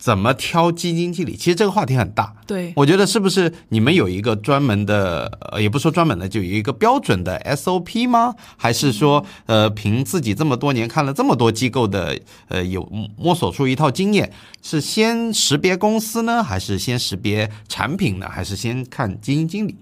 [0.00, 1.36] 怎么挑基金经理？
[1.36, 8.34] 其实这个话题很大，对，我觉得是不是你们有一个专门的，呃，也不说专门的，就有一个标准的 SOP 吗？
[8.56, 12.82] 还是说，呃，凭自己这么多年看了这么多机构的，呃，有
[13.18, 14.32] 摸索出一套经验，
[14.62, 19.76] 是先识别公司呢，还是先识别产品呢，还是先看基金经理？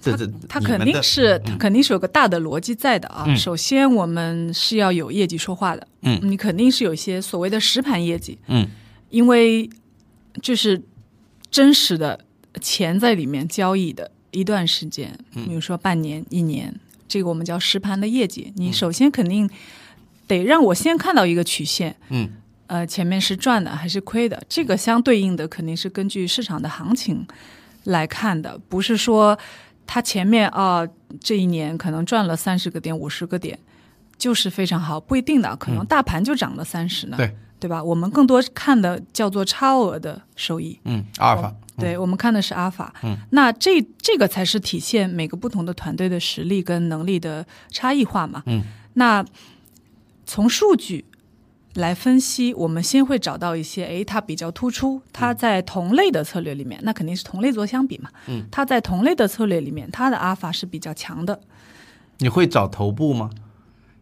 [0.00, 3.24] 这这他肯定是，他肯定是有个大的逻辑在的啊。
[3.26, 3.36] 嗯。
[3.36, 8.66] 首先，我们是要有业绩说话的，嗯你肯定是有一些所谓的实盘业绩，嗯
[9.10, 9.68] 因为
[10.42, 10.82] 就是
[11.50, 12.18] 真实的
[12.60, 15.44] 钱在里面交易的一段时间，嗯。
[15.46, 16.74] 比如说半年、一年，
[17.06, 18.52] 这个我们叫实盘的业绩。
[18.56, 19.48] 你首先肯定
[20.26, 22.30] 得让我先看到一个曲线，嗯。
[22.68, 27.26] 呃，前面是赚的还是亏的，这个相对应的肯定是根据市场的行情
[27.84, 29.38] 来看的，不是说
[29.86, 30.86] 它前面啊、
[31.18, 33.58] 这一年可能赚了三十个点、五十个点，
[34.18, 37.82] 就是非常好，不一定的，可能大盘就涨了三十呢，对对吧？
[37.82, 48.62] 我们更多看的叫做超额的收益，嗯，阿尔法，对我们看的是阿尔法，嗯，那这这个才是体现每个不同的团队的实力跟能力的差异化嘛，嗯，
[48.94, 49.24] 那
[50.24, 51.04] 从数据
[51.74, 61.40] 来分析，我们先会找到一些，诶，它比较突出，它在同类的策略里面，那肯定是同类做相比嘛，嗯，它在同类的策略里面，它的阿尔法是比较强的，
[62.18, 63.30] 你会找头部吗？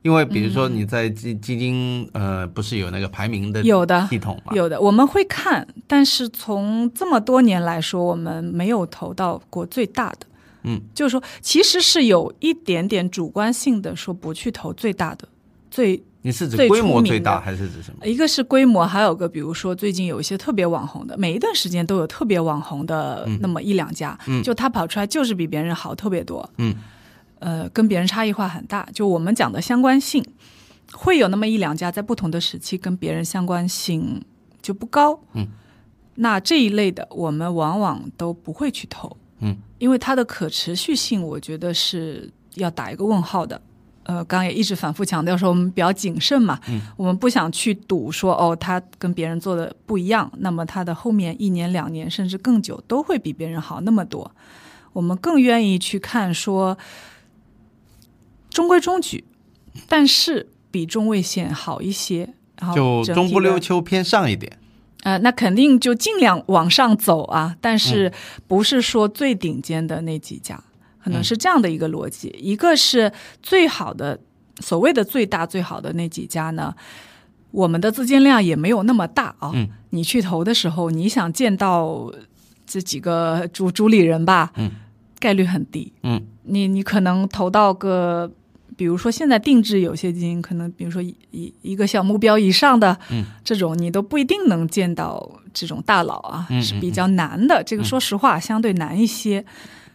[0.07, 4.53] 因为比如说你在基基金呃，不是有那个排名的有的系统吗？
[4.55, 10.19] 有的我们会看，但是从这么多年来说，我们没有投到过最大的。
[10.62, 15.27] 嗯，就是说，其实是有一点点主观性的，说不去投最大的，
[15.71, 18.07] 最你是指规模最大还是指什么？
[18.07, 24.40] 一个是规模，还有个比如说最近有一些特别网红的，每一段时间都有特别网红的那么一两家，嗯。
[24.42, 26.75] 就他跑出来就是比别人好特别多，嗯，
[27.38, 28.88] 呃，跟别人差异化很大。
[28.92, 30.25] 就我们讲的相关性，
[30.92, 34.25] 会有那么一两家在不同的时期跟别人相关性
[34.62, 35.46] 就不高，嗯，
[36.16, 43.61] 那这一类的我们往往都不会去投，嗯，因为它的可持续性，我觉得是要打一个问号的。
[44.09, 54.31] 呃，刚刚也一直反复强调说，我们比较谨慎嘛，嗯，我们不想去赌说哦，他跟别人做的不一样，那么他的后面一年、两年甚至更久都会比别人好那么多。
[54.92, 56.79] 我们更愿意去看说
[58.57, 59.23] 中规中矩，
[59.87, 62.33] 但是比中位线好一些。
[62.59, 64.51] 然后就中不溜秋偏上一点。
[65.03, 68.11] 呃，那肯定就尽量往上走啊，但是
[68.47, 70.59] 不是说最顶尖的那几家，
[71.05, 72.35] 可能是这样的一个逻辑。
[72.40, 74.19] 一个是最好的，
[74.61, 76.75] 所谓的最大最好的那几家呢，
[77.51, 79.53] 我们的资金量也没有那么大啊。
[79.53, 82.11] 嗯你去投的时候，你想见到
[82.66, 84.71] 这几个主主理人吧，嗯，
[85.19, 85.92] 概率很低。
[86.03, 88.33] 嗯你你可能投到个，
[88.77, 97.65] 比如说现在定制有些基金，可能比如说一一一个小目标以上的，嗯，这种你都不一定能见到这种大佬啊，嗯是比较难的。
[97.65, 99.45] 这个说实话，相对难一些。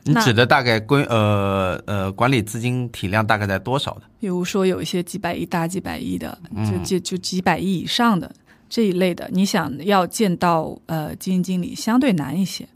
[0.04, 4.02] 你指的大概规呃呃管理资金体量大概在多少的？
[4.20, 8.34] 比如说有一些几百亿、大几百亿的，嗯就就就几百亿以上的
[8.67, 12.67] 这一类的，你想要见到呃基金经理相对难一些。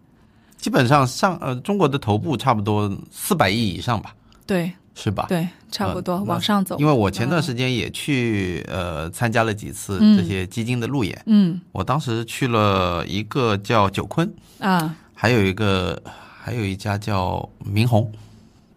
[0.56, 4.16] 基本上上呃中国的头部差不多四百亿以上吧，
[4.46, 5.26] 对是吧？
[5.28, 6.78] 对，差不多、呃往上走。
[6.80, 16.02] 因为我前段时间也去呃参加了几次嗯这些基金的路演，嗯我当时去了一个叫九坤，啊，还有一个
[16.42, 18.10] 还有一家叫明宏，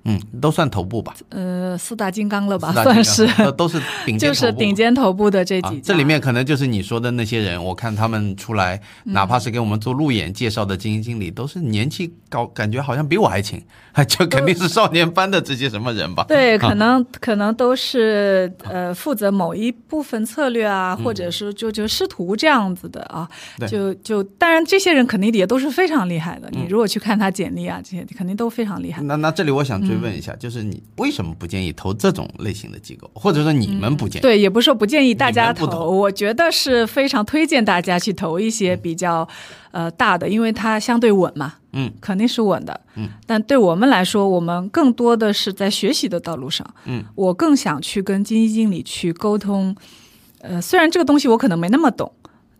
[0.08, 5.92] 嗯，都算头部吧，呃，四大金刚了吧，算是都都是顶尖头部，就是顶尖头部的这啊几，家。
[5.92, 13.62] 这里面可能就是你说的那些人，我看他们出来，嗯哪怕是给我们做路演介绍的基金经理，都是年纪高，感觉好像比我还轻，
[14.08, 16.24] 就肯定是少年班的这些什么人吧？
[16.26, 26.48] 对，啊 可能可能都是呃负责某一部分策略啊，嗯或者是就就师徒这样子的啊，对就就当然这些人肯定也都是非常厉害的。
[26.54, 29.02] 嗯你如果去看他简历啊，这些肯定都非常厉害。
[29.02, 34.22] 那那这里我想追问一下，嗯就是你为什么不建议投这种类型的机构，或者说你们不建议？
[34.22, 35.90] 对，也不是说不建议大家投。
[35.90, 39.28] 我觉得是非常推荐大家去投一些比较
[39.70, 43.08] 呃大的，因为它相对稳嘛，嗯，肯定是稳的，嗯。
[43.26, 49.74] 但对我们来说，我们更多的是在学习的道路上，嗯，我更想去跟基金经理去沟通，
[50.40, 52.10] 呃，虽然这个东西我可能没那么懂，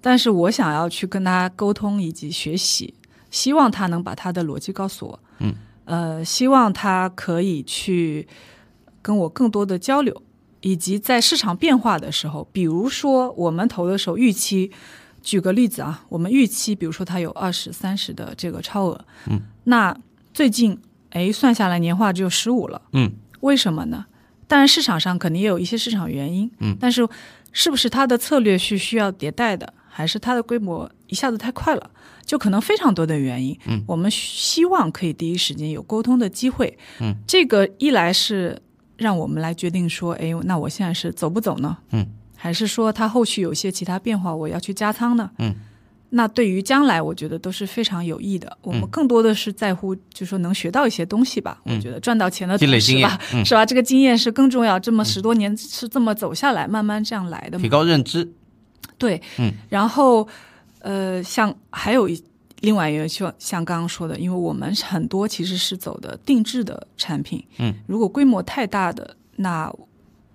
[0.01, 2.95] 但是我想要去跟他沟通以及学习，
[3.31, 5.55] 希望他能把他的逻辑告诉我，嗯，
[5.89, 8.29] 呃，希望他可以去
[9.01, 10.23] 跟我更多的交流。
[10.61, 14.73] 以及在市场变化的时候，比如说我们投的时候预期，
[15.23, 19.97] 举个例子啊，我们预期比如说它有二十三十的这个超额，嗯，那
[20.35, 20.77] 最近
[21.11, 24.07] 哎算下来年化只有十五了，嗯，为什么呢？
[24.49, 27.09] 当然市场上肯定也有一些市场原因，嗯，但是
[27.53, 31.91] 是不是它的策略是需要迭代的，还是它的规模一下子太快了？
[32.29, 38.61] 就可能非常多的原因，嗯，我们希望可以第一时间有沟通的机会，嗯，这个一来是
[38.99, 41.79] 让我们来决定说，哎，那我现在是走不走呢？
[41.93, 45.31] 嗯，还是说它后续有些其他变化，我要去加仓呢？
[45.39, 45.55] 嗯，
[46.11, 48.59] 那对于将来，我觉得都是非常有益的。
[48.61, 51.59] 我们嗯更多的是在乎，就是说能学到一些东西吧。
[51.65, 53.65] 嗯我觉得赚到钱的积累经验同时吧，，嗯，是吧？
[53.65, 54.79] 这个经验是更重要。
[54.79, 57.71] 这么十多年是这么走下来，慢慢这样来的嘛提。
[57.71, 58.29] 高认知，
[58.99, 60.29] 对，嗯，然后
[60.81, 62.23] 呃，像还有一
[62.61, 69.73] 另外一个，就像刚刚说的，因为我们很多其实是走的定制的产品，嗯，如果规模太大的，那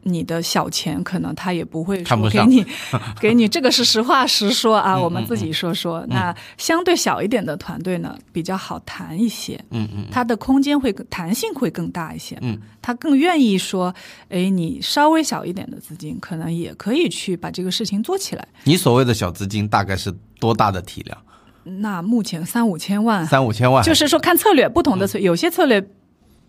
[0.04, 2.66] 你的小钱可能他也不会说给你
[3.20, 6.06] 给你，这个是实话实说啊，嗯我们自己说说。
[6.08, 13.94] 那相对小一点的团队呢，比较好谈一些，嗯嗯它的空间会弹性会更大一些，嗯，他更愿意说，
[14.30, 18.48] 哎，你稍微小一点的资金，可能也可以去把这个事情做起来。
[18.66, 21.18] 你所谓的小资金大概是多大的体量？
[21.64, 25.82] 那目前三五千万，三五千万，就是说看策略，不同的策，有些策略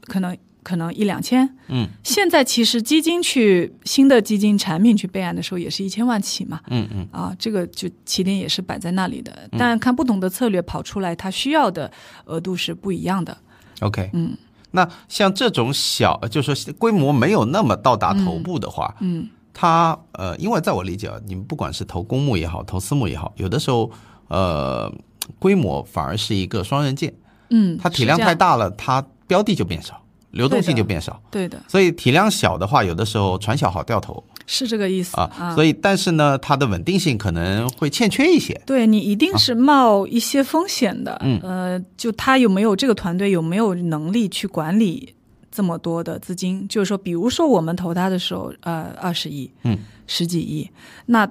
[0.06, 1.48] 可能可能一两千。
[1.68, 6.60] 嗯，现在其实基金去新的基金产品去备案的时候，也是一千万起嘛。
[6.70, 7.06] 嗯嗯。
[7.12, 9.48] 啊，这个就起点也是摆在那里的。
[9.56, 11.92] 但，看不同的策略跑出来，它需要的
[12.24, 13.38] 额度是不一样的。
[13.78, 14.36] ，OK，嗯。
[14.72, 23.88] 那像这种小，就是说规模没有那么到达头部的话，嗯它呃，因为在我理解啊，你们不管是投公募也好，投私募也好，有的时候
[24.26, 24.92] 呃，
[25.38, 27.14] 规模反而是一个双刃剑，
[27.50, 30.03] 嗯，它体量太大了，它标的就变少，
[30.34, 31.20] 流动性就变少。
[31.30, 35.54] 对的，所以体量小的话，有的时候船小好掉头是这个意思啊。
[35.54, 38.60] 所以，但是呢，它的稳定性可能会欠缺一些。
[38.66, 45.14] 对你一定是冒一些风险的，嗯呃，就他有没有这个团队有没有能力去管理
[45.50, 46.66] 这么多的资金？
[46.68, 50.68] 就是说，比如说我们投他的时候，呃，二十亿，嗯，十几亿，
[51.06, 51.26] 那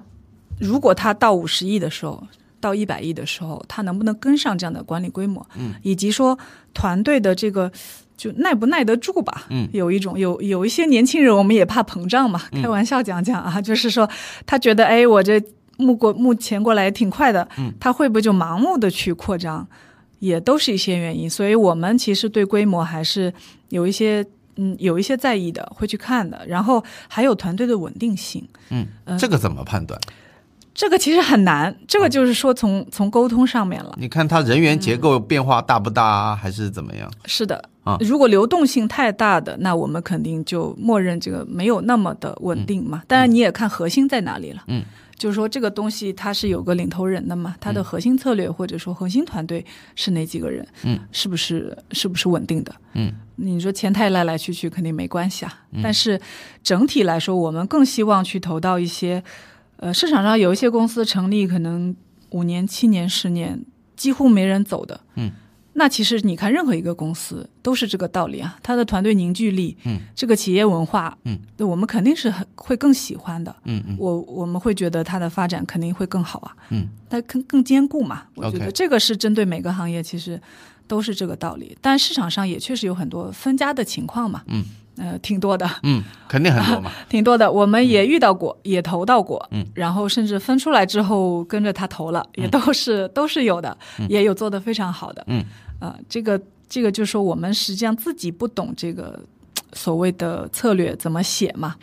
[0.58, 2.26] 如果他到五十亿的时候，
[2.58, 5.46] 到一百亿的时候，他能不能跟上这样的管理规模？
[5.56, 6.38] 嗯，以及说
[6.72, 7.70] 团队的这个。
[8.24, 9.44] 就耐不耐得住吧？
[9.50, 14.08] 嗯，有一种有有一些年轻人，我们也怕膨胀嘛，嗯开玩笑讲讲啊， 就是说
[14.46, 15.42] 他觉得，哎，我这
[15.76, 19.66] 目过目前过来挺快的，嗯，他会不会就盲目的去扩张？
[20.20, 21.28] 也都是一些原因。
[21.28, 23.30] 所以我们其实对规模还是
[23.68, 24.24] 有一些
[24.56, 26.40] 嗯有一些在意的，会去看的。
[26.46, 28.86] 然后还有团队的稳定性，嗯，
[29.18, 30.00] 这个怎么判断？
[30.72, 33.94] 这个其实很难，这个就是说从从沟通上面了。
[33.96, 37.08] 你看他人员结构变化大不大，还是怎么样？
[37.26, 43.02] 是的啊，如果流动性太大的，那我们肯定就默认这个没有那么的稳定嘛。
[43.06, 44.82] 当然你也看核心在哪里了，嗯，
[45.16, 49.64] 就是说这个东西它是有个领头人的嘛，它的核心策略或者说核心团队
[49.94, 52.74] 是哪几个人，嗯，是不是是不是稳定的？
[52.94, 56.20] 嗯，你说前台来来去去肯定没关系啊，但是
[56.62, 59.22] 整体来说，我们更希望去投到一些。
[59.78, 61.94] 呃，市场上有一些公司成立可能
[62.30, 63.60] 五年、七年、十年，
[63.96, 64.98] 几乎没人走的。
[65.16, 65.32] 嗯，
[65.76, 73.54] 那其实你看任何一个公司都是这个道理啊，它的团队凝聚力，嗯，这个企业文化，嗯，我们肯定是很会更喜欢的。
[73.64, 76.56] 嗯嗯，我我们会觉得它的发展肯定会更好啊。
[76.70, 78.22] 嗯，它更更坚固嘛。
[78.36, 80.40] 我觉得这个是针对每个行业，其实
[80.86, 81.76] 都是这个道理。
[81.80, 84.42] 但市场上也确实有很多分家的情况嘛。
[84.46, 84.64] 嗯，
[84.96, 85.68] 呃，挺多的。
[85.82, 86.92] 嗯，肯定很多嘛。
[87.10, 93.76] 挺多的，我们也遇到过，也投到过，嗯，然后甚至分出来之后跟着他投了，也都是都是有的，
[94.08, 95.44] 也有做得非常好的，嗯，
[95.84, 99.22] 啊、这个这个就是说我们实际上自己不懂这个
[99.74, 101.76] 所谓的策略怎么写嘛，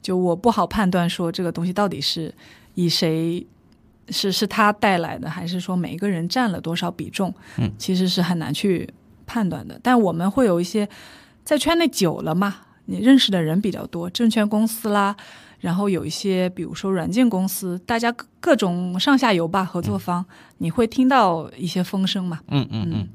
[0.00, 2.32] 就我不好判断说这个东西到底是
[2.74, 3.44] 以谁
[4.10, 8.88] 是是他带来的，还是说每一个人占了多少比重，嗯，其实是很难去
[9.26, 9.78] 判断的。
[9.82, 10.88] 但我们会有一些
[11.44, 12.54] 在圈内久了嘛，
[12.86, 15.16] 你认识的人比较多，证券公司啦，
[15.60, 20.24] 然后有一些比如说软件公司，大家各各种上下游吧，合作方，
[20.58, 22.40] 你会听到一些风声嘛？
[22.48, 23.08] 嗯嗯嗯。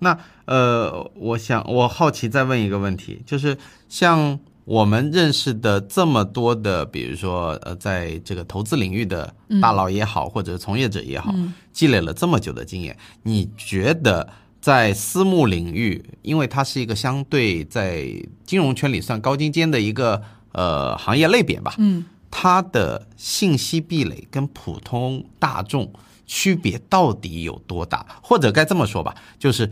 [0.00, 3.56] 那呃，我想我好奇再问一个问题，就是
[3.88, 11.34] 像我们认识的这么多的，比如说呃，在这个投资领域的大佬也好，或者从业者也好，
[11.72, 14.28] 积累了这么久的经验，你觉得
[14.60, 18.04] 在私募领域，因为它是一个相对在
[18.44, 20.22] 金融圈里算高精尖的一个
[20.52, 25.90] 呃行业类别吧，嗯，它的信息壁垒跟普通大众
[26.26, 28.04] 区别到底有多大？
[28.22, 29.70] 或者该这么说吧，就是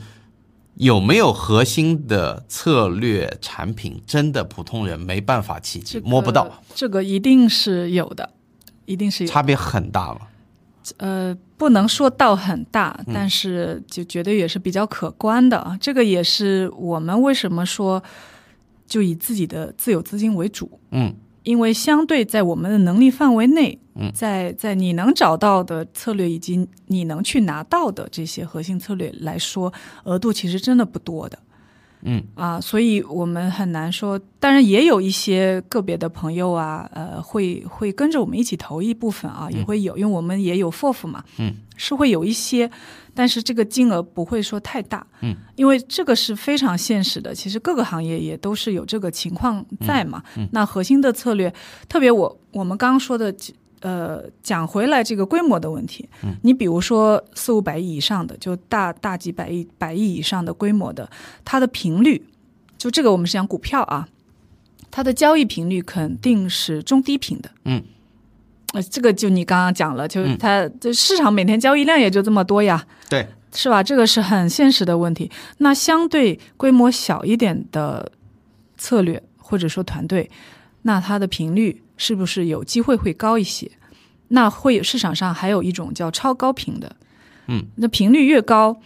[0.76, 8.30] 有没有核心的策略产品，真的普通人没办法企及，这个摸不到，，这个一定是有的，
[8.84, 9.32] 一定是有的。
[9.32, 10.20] 差别很大吗？
[10.98, 15.76] 呃，不能说到很大，嗯但是就绝对也是比较可观的啊。
[15.80, 18.00] 这个也是我们为什么说
[18.86, 21.12] 就以自己的自有资金为主，嗯
[21.46, 29.72] 因为相对在我们的能力范围内，嗯在在你能找到的策略以及你能去拿到的这些核心策略来说，
[30.04, 31.38] 额度其实真的不多的。
[32.06, 34.18] 嗯啊，所以我们很难说。
[34.40, 42.70] 当然，也有一些个别的朋友啊，呃，会会跟着我们一起投一部分啊，也会有，因为我们也有 FOF 嘛，嗯，是会有一些，
[43.12, 47.34] 但是这个金额不会说太大，嗯，因为这个是非常现实的。
[47.34, 50.22] 其实各个行业也都是有这个情况在嘛。
[50.36, 51.52] 嗯那核心的策略，
[51.88, 53.34] 特别我我们刚刚说的。
[53.80, 61.08] 呃，讲回来这个规模的问题，嗯你比如说四五百亿以上的，就大大几百亿、百亿以上的规模的，
[61.44, 62.24] 它的频率，
[62.78, 64.08] 就这个我们是讲股票啊，
[64.90, 67.50] 它的交易频率肯定是中低频的。
[67.64, 67.82] 嗯，
[68.72, 73.82] 呃，这个就你刚刚讲了，就它这市场每天交易量也就这么多呀，对，是吧？
[73.82, 75.30] 这个是很现实的问题。
[75.58, 78.10] 那相对规模小一点的
[78.78, 80.30] 策略或者说团队，
[80.82, 83.70] 那它的频率是不是有机会会高一些？
[84.28, 86.96] 那会市场上还有一种叫超高频的，
[87.46, 88.76] 嗯，那频率越高，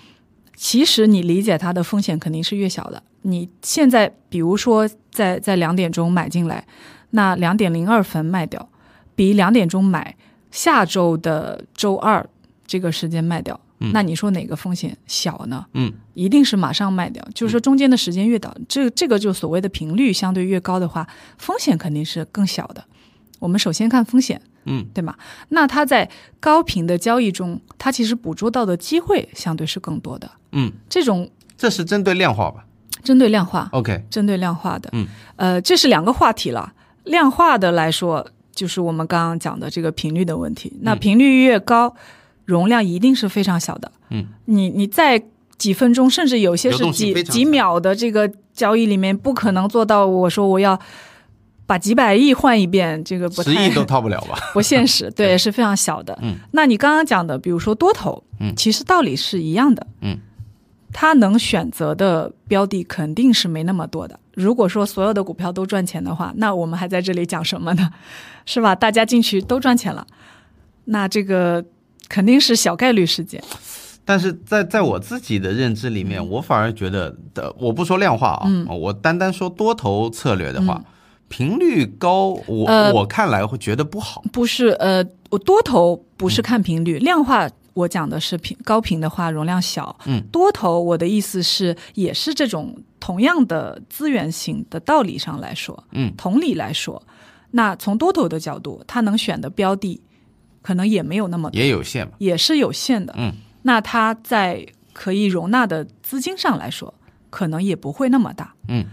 [0.55, 3.03] 其实你理解它的风险肯定是越小的。
[3.23, 6.67] 你现在比如说在在两点钟买进来，
[7.11, 8.69] 那两点零二分卖掉，
[9.15, 10.15] 比两点钟买
[10.51, 12.29] 下周的周二
[12.67, 13.59] 这个时间卖掉，
[13.93, 15.65] 那你说哪个风险小呢？
[15.73, 17.27] 嗯，一定是马上卖掉。
[17.35, 21.09] 就是说中间的时间越短，这这个就所谓的频率相对越高的话，
[21.39, 22.85] 风险肯定是更小的。
[23.41, 25.15] 我们首先看风险，嗯，对吗？
[25.49, 30.31] 那它在高频的交易中，它其实捕捉到的机会相对是更多的。
[30.53, 32.65] 嗯，这种这是针对量化吧
[33.03, 36.73] 针对量化，？OK，针对量化的，嗯，呃，这是两个话题了。
[37.05, 40.71] 量化的来说，就是我们刚刚讲的这个频率的问题。
[40.83, 41.97] 那频率越高，
[42.45, 43.91] 容量一定是非常小的。
[44.11, 45.23] 嗯，你你在
[45.57, 50.07] 几分钟，甚至有些是几几秒的这个交易里面，不可能做到。
[50.07, 50.79] 我说我要
[51.71, 54.37] 把几百亿换一遍，这个十亿都套不了吧？
[54.53, 56.19] 不现实，对，是非常小的。
[56.21, 59.87] 嗯，那你刚刚讲的，比如说多头，嗯其实道理是一样的。
[60.01, 60.19] 嗯，
[60.93, 64.19] 他能选择的标的肯定是没那么多的。
[64.35, 67.89] 如果说所有的股票都赚钱的话，那我们还在这里讲什么呢？
[68.45, 68.75] 是吧？
[68.75, 70.05] 大家进去都赚钱了，
[70.87, 71.65] 那这个
[72.09, 73.41] 肯定是小概率事件。
[74.05, 80.83] 但是在在我自己的认知里面，我反而觉得的，我不说量化啊，我单单说多头策略的话，
[81.31, 84.23] 频率高，我我看来会觉得不好。
[84.33, 97.01] 不是，呃，我多头不是看频率，量化我讲的是频高频的话容量小，嗯，多头我的意思是也是这种同样的资源型的道理上来说，嗯，同理来说，
[97.53, 100.03] 那从多头的角度，他能选的标的
[100.61, 103.33] 可能也没有那么也有限嘛，也是有限的，嗯。
[103.63, 106.93] 那它在可以容纳的资金上来说，
[107.31, 108.85] 可能也不会那么大，嗯，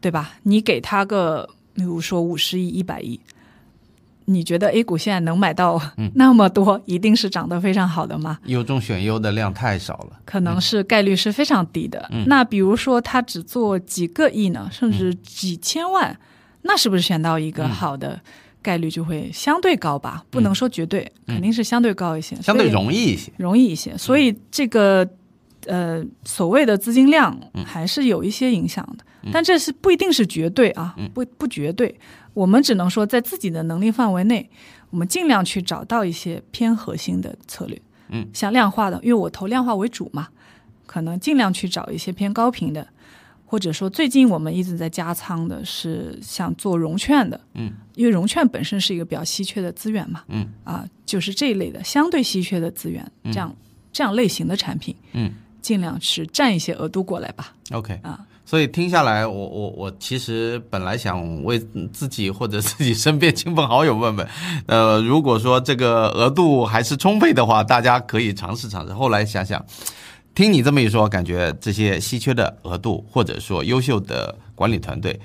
[0.00, 0.32] 对吧？
[0.42, 3.18] 你给他个，比如说五十亿、一百亿，
[4.26, 5.80] 你觉得 A 股现在能买到
[6.14, 8.38] 那么多，一定是涨得非常好的吗？
[8.46, 12.10] 优中选优的量太少了，可能是概率是非常低的。
[12.26, 16.16] 那比如说他只做几个亿呢，甚至几千万，
[16.62, 18.20] 那是不是选到一个好的？
[18.62, 23.96] 概率就会相对高吧，不能说绝对，肯定是相对高一些，相对容易一些，容易一些。
[23.96, 25.08] 所以这个
[25.66, 31.94] 呃所谓的资金量还是有一些影响的，但这是不一定是绝对啊，不不绝对。
[32.34, 34.48] 我们只能说在自己的能力范围内，
[34.90, 37.80] 我们尽量去找到一些偏核心的策略。
[38.08, 40.28] 嗯，像量化的，因为我投量化为主嘛，
[40.86, 42.86] 可能尽量去找一些偏高频的。
[43.44, 53.52] 或者说，最近我们一直在加仓的是像做融券的，嗯，因为融券本身是一个比较稀缺的资源嘛，嗯，啊，就是这一类的相对稀缺的资源，这样
[53.92, 57.52] 这样类型的产品，嗯，尽量是占一些额度过来吧。
[57.72, 61.58] OK，啊，所以听下来，我我我其实本来想为
[61.92, 64.28] 自己或者自己身边亲朋好友问问，
[64.66, 68.92] 呃，如果说这个额度还是充沛的话，大家可以尝试尝试。
[68.92, 69.64] 后来想想。
[70.32, 75.18] 听你这么一说，感觉这些稀缺的额度，或者说优秀的管理团队，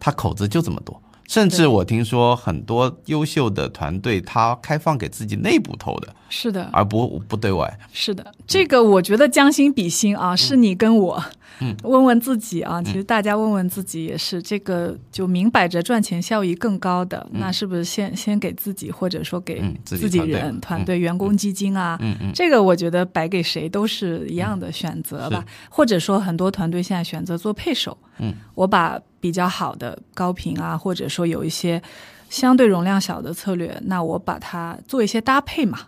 [0.00, 1.00] 他口子就这么多。
[1.30, 7.78] 甚至我听说很多优秀的团队，他开放给自己内部投的，是的，而不不对外。
[7.92, 11.24] 是的，这个我觉得将心比心啊，是你跟我。
[11.60, 21.98] 嗯，问问自己啊，其实大家问问自己也是，这个就明摆着赚钱效益更高的，那是不是先先给自己，或者说给自己人、团队、员工基金啊？
[22.00, 25.44] 嗯嗯，这个我觉得摆给谁都是一样的选择吧。
[25.68, 31.82] 或者说很多团队现在选择做配手，嗯，我把比较好的高频啊，或者说有一些
[32.28, 35.78] 相对容量小的策略，那我把它做一些搭配嘛，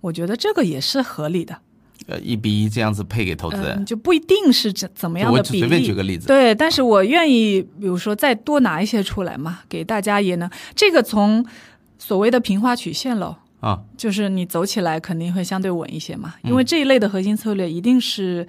[0.00, 1.58] 我觉得这个也是合理的。
[2.06, 5.58] 呃，一比一这样子配给投资人，就不一定是怎怎么样的比例。
[5.60, 11.44] 随便举个例子，对，但是我愿意，比如说再多拿一些出来嘛，给大家也能这个从
[11.98, 18.46] 所谓的平滑曲线喽啊，就是你走起来肯定会相对稳一些嘛，因为这一类的核心策略一定是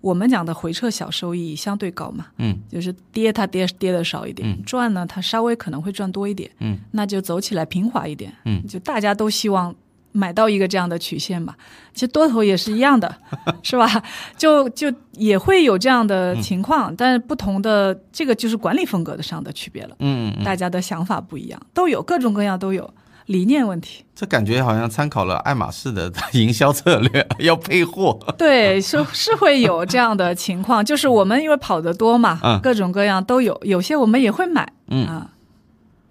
[0.00, 9.74] 我们讲的回撤小收益相对高嘛，嗯，就是跌它跌跌的少一点，赚呢它稍微可能会赚多一点，嗯，那就走起来平滑一点，嗯，就大家都希望。
[10.12, 11.56] 买到一个这样的曲线吧，
[11.94, 13.14] 其实多头也是一样的，
[13.62, 14.02] 是吧？
[14.36, 19.96] 就就也会有这样的情况，但是不同的这个就是管理风格的上的区别了。
[20.00, 22.92] 嗯，大家的想法不一样，都有各种各样都有
[23.26, 24.04] 理念问题。
[24.14, 28.18] 这感觉好像参考了爱马仕的营销策略， 要配货。
[28.36, 34.72] 对，是是会有这样的情况，就是我们因为跑得多嘛，各种各样都有，有些我们也会买。
[34.88, 35.30] 嗯啊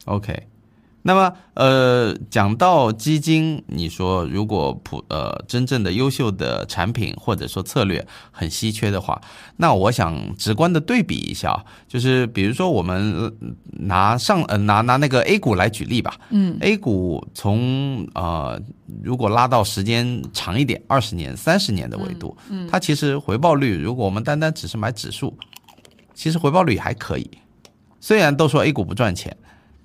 [0.06, 0.48] ，OK。
[1.02, 9.20] 那么，呃，讲到基金，你说如果普呃真正的优秀的产品或者说策略很稀缺的话，
[9.56, 13.34] 那我想直观的对比一下，就是比如说我们
[13.72, 18.62] 拿上呃拿拿那个 A 股来举例吧，嗯，A 股从呃
[19.02, 25.36] 如果拉到时间长一点，二十年、三十年的维度，嗯，它其实回报率，如果我们单单只是买指数，
[26.14, 27.30] 其实回报率还可以，
[28.02, 29.36] 虽然都说 A 股不赚钱。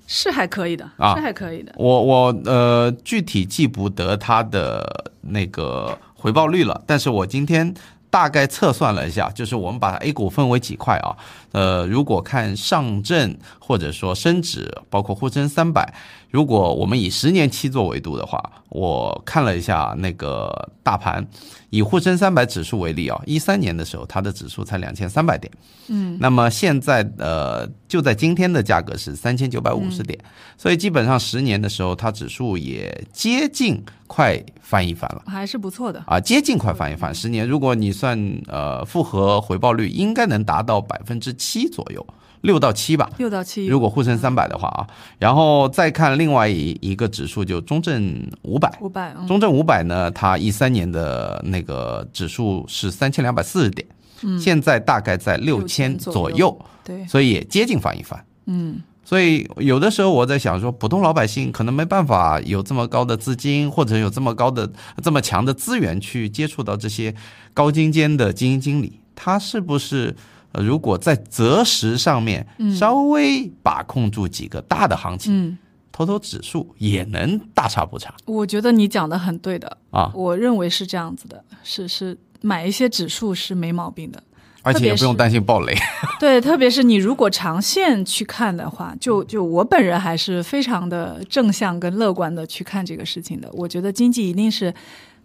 [0.06, 1.72] 是还可以的，啊，是还可以的。
[1.76, 7.74] 我我呃，具体记不得它的那个回报率了，但是我今天
[8.10, 11.16] 大概测算了一下，就是我们把 A 股分为几块啊，
[11.54, 15.94] 呃，如果看上证或者说深指，包括沪深三百，
[16.30, 21.26] 如果我们以十年期做维度的话，我看了一下那个大盘。
[21.70, 25.52] 以沪深三百指数为例啊，一三年的时候，它的指数才两千三百点，
[25.88, 30.16] 嗯，那么现在呃，就在今天的价格是三千九百五十点，
[30.56, 37.12] 所以基本上十年的时候，它指数也接近快翻一番了，还是不错的啊，接近快翻一番。
[37.12, 42.06] 十年，如果你算呃复合回报率，应该能达到百分之七左右。
[42.40, 43.66] 六到七吧，六到七。
[43.66, 44.86] 如果沪深三百的话啊，
[45.18, 48.70] 然后再看另外一一个指数，就中证五百。
[48.82, 53.88] 五百，中证五百呢，它一三年的那个指数是三千两百四十点，
[54.20, 58.22] 嗯，现在大概在六千左右，对，所以也接近翻一番。
[58.44, 64.70] 嗯，所以有的时候我在想说，普通老百姓可能没办法有这么高的资金，或者有这么高的、
[65.02, 67.14] 这么强的资源去接触到这些
[67.54, 70.14] 高精尖的基金经理，他是不是？
[70.54, 72.46] 呃，如果在择时上面
[72.78, 75.58] 稍微把控住几个大的行情，嗯
[75.92, 78.12] 投投指数也能大差不差。
[78.24, 84.20] 我觉得你讲的很对的啊，我认为是这样子的，是是买一些指数是没毛病的。
[84.62, 85.74] 而且也不用担心暴雷。
[86.18, 93.48] 对，特别是你如果长线去看的话，就就我本人还是非常的正向跟乐观的去看这个事情的。
[93.52, 94.74] 我觉得经济一定是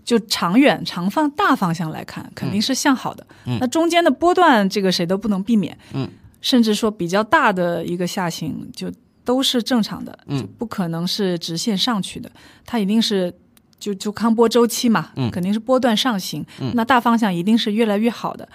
[0.09, 3.23] 就长远长放大方向来看，肯定是向好的。
[3.59, 5.77] 那中间的波段，这个谁都不能避免。
[5.93, 6.09] 嗯，
[6.41, 8.91] 甚至说比较大的一个下行，就
[9.23, 10.17] 都是正常的。
[10.25, 12.31] 嗯，不可能是直线上去的，
[12.65, 13.31] 它一定是
[13.79, 15.11] 就就康波周期嘛。
[15.15, 16.43] 嗯，肯定是波段上行。
[16.59, 18.49] 嗯，那大方向一定是越来越好的。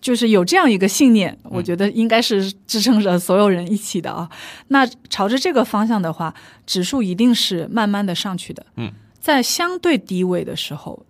[0.00, 4.30] 就是有这样一个信念，我觉得应该是支撑着所有人一起的啊。
[4.68, 6.32] 那朝着这个方向的话，
[6.64, 8.64] 指数一定是慢慢的上去的。
[8.76, 11.04] 嗯，在相对低位的时候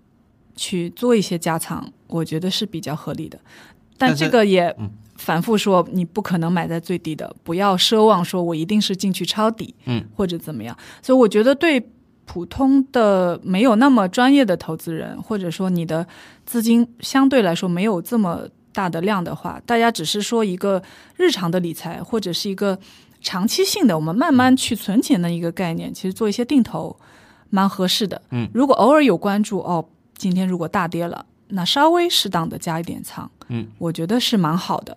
[0.56, 3.38] 去做一些加仓，我觉得是比较合理的。
[3.96, 4.76] 但这个也
[5.16, 10.76] 反复说，你不可能买在最低的，不要奢望说我一定是进去抄底，嗯，或者怎么样。
[11.00, 11.82] 所以我觉得对
[12.26, 16.06] 普通的没有那么专业的投资人，或者说你的
[16.44, 18.48] 资金相对来说没有这么。
[18.72, 20.80] 大的量的话，大家只是说一个
[21.16, 22.78] 日常的理财，或者是一个
[23.20, 26.96] 长期性的，我们慢慢去存钱的一个概念，其实做一些定投
[27.50, 28.22] 蛮合适的。
[28.30, 29.84] 嗯，如果偶尔有关注哦，
[30.16, 34.96] 今天如果大跌了，那稍微适当的加一点仓，嗯，我觉得是蛮好的。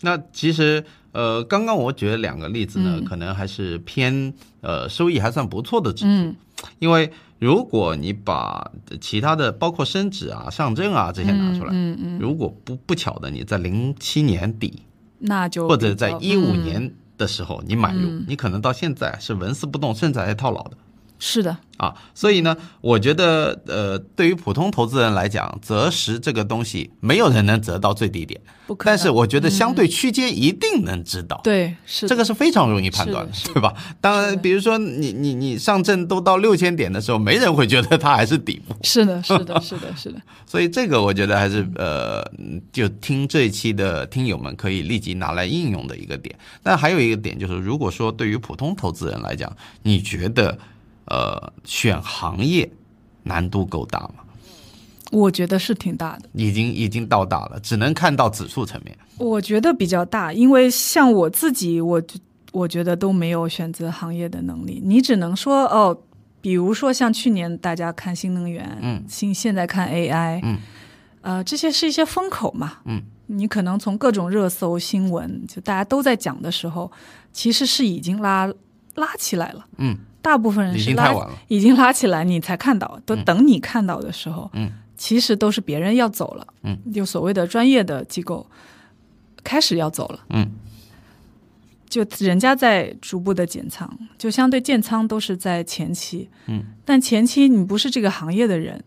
[0.00, 6.34] 那其实呃，刚刚我举了两个例子呢，可能还是偏呃收益还算不错的指数，
[6.78, 7.12] 因为。
[7.42, 14.84] 如果你把其他的包括深指啊、上证啊这些拿出来，嗯嗯，如果不不巧的你在零七年底，
[15.18, 20.76] 那就或者在一五年的时候你买入，你可能到现在是纹丝不动，甚至还套牢的。
[21.24, 31.40] 是的啊，所以呢，我觉得呃，对于普通投资人来讲，择时这个东西，没有人能择到最低点，不可但是我觉得相对区间一定能知道。
[31.44, 33.72] 对，是这个是非常容易判断的，对吧？
[34.00, 38.74] 当然，比如说你你你上证都到六千点的时候，没人会觉得它还是底部。
[38.82, 40.20] 是的，是的，是的，是的。
[40.44, 42.28] 所以这个我觉得还是呃，
[42.72, 46.36] 就听这一期的听友们可以立即拿来应用的一个点。
[46.64, 50.58] 但还有一个点就是，如果说对于普通投资人来讲，你觉得？
[51.06, 52.70] 呃，选行业
[53.24, 54.24] 难度够大吗？
[55.10, 58.96] 我觉得是挺大的，已经已经到大了，只能看到指数层面。
[59.18, 62.02] 我觉得比较大，因为像我自己，我
[62.52, 64.80] 我觉得都没有选择行业的能力。
[64.82, 65.96] 你只能说哦，
[66.40, 70.58] 比如说像去年大家看新能源，嗯，新现在看 AI，嗯，
[71.20, 76.90] 呃，这些是一些风口嘛，嗯，你可能从各种热搜新闻，就大家都在讲的时候，
[77.34, 78.50] 其实是已经拉
[78.94, 79.98] 拉起来了，嗯。
[80.22, 81.12] 大部分人是拉
[81.48, 88.46] 已经拉起来，你才看到，都等你看到的时候，嗯，其实都是别人要走了，嗯，就所谓的专业的机构
[89.42, 90.48] 开始要走了，嗯，
[91.88, 98.84] 就人家在逐步的减仓，就相对建仓都是在前期，嗯，但前期你不是这个行业的人，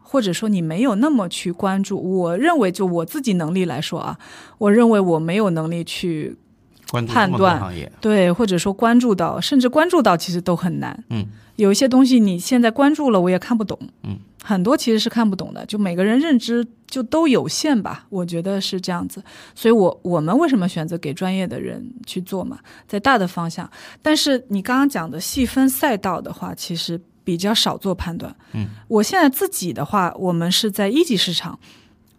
[0.00, 4.16] 或者说你没有那么去关注，我认为就我自己能力来说啊，
[4.58, 6.38] 我认为我没有能力去。
[7.08, 7.60] 判断
[8.00, 11.04] 对，或者说关注到，甚至关注到，其实都很难。
[11.10, 11.26] 嗯，
[11.56, 13.78] 有一些东西你现在关注了，我也看不懂。
[14.04, 19.20] 嗯，很多其实是看不懂的，就每个人认知就都有限吧，我觉得是这样子。
[19.54, 22.60] 所以，我我们为什么选择给专业的人去做嘛？
[22.86, 23.68] 在大的方向，
[24.00, 28.34] 但是你刚刚讲的细分赛道的话，其实比较少做判断。
[28.52, 31.58] 嗯，我现在自己的话，我们是在一级市场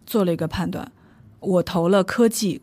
[0.04, 0.92] 做了一个判断，
[1.40, 2.60] 我投了科技。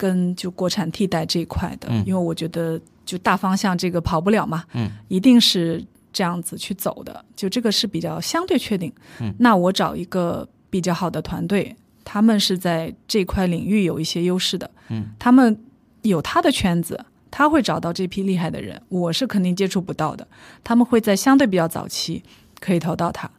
[0.00, 8.90] 跟就国产替代这一块的，因为我觉得就大方向这个跑不了嘛，嗯，一定是这样子去走的，就这个是比较相对确定。
[9.20, 15.54] 嗯，那我找一个比较好的团队，他们是在这块领域有一些优势的，嗯，他们
[16.00, 16.98] 有他的圈子，
[17.30, 20.26] 他会找到这批厉害的人，我是肯定接触不到的，
[20.64, 22.22] 他们会在相对比较早期
[22.58, 23.30] 可以投到他。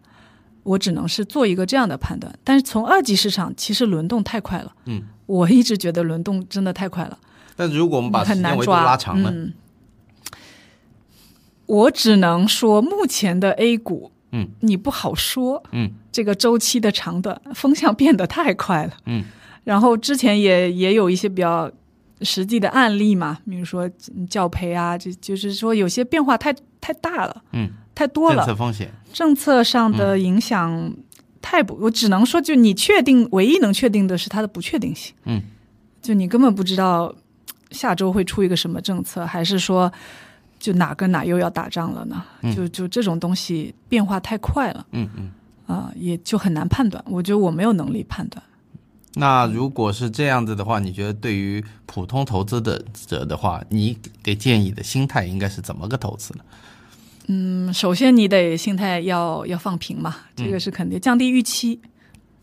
[0.64, 5.01] 我只能是做一个这样的判断，但是从二级市场其实轮动太快了，嗯，
[5.32, 7.18] 我一直觉得轮动真的太快了。
[7.56, 9.32] 但如果我们把很难抓拉长呢？
[11.66, 19.24] 我只能说目前的 A 股，嗯，你不好说，嗯，这个周期的长短，风向变得太快了，嗯，
[19.64, 21.72] 然后之前也也有一些比较
[22.22, 23.90] 实际的案例嘛，比如说
[24.30, 27.70] 教培啊，就就是说有些变化太太大了，嗯。
[27.94, 30.92] 太多了，政策风险，政策上的影响
[31.42, 35.14] 太不，我只能说，就你确定，唯一能确定的是它的不确定性。
[35.26, 35.42] 嗯，
[36.02, 37.14] 就你根本不知道
[37.72, 39.92] 下周会出一个什么政策，还是说
[40.60, 42.24] 就哪跟哪又要打仗了呢？
[42.56, 45.32] 就就这种东西变化太快了，嗯嗯。
[45.68, 47.02] 啊、也就很难判断。
[47.08, 48.44] 我觉得我没有能力判断。
[49.14, 56.44] 那如果是这样子的话，你觉得对于普通投资的者的话，你给建议的心态应该是怎么个投资呢？
[57.34, 61.80] 嗯，首先你得心态要要放平嘛，这个是肯定，降低预期，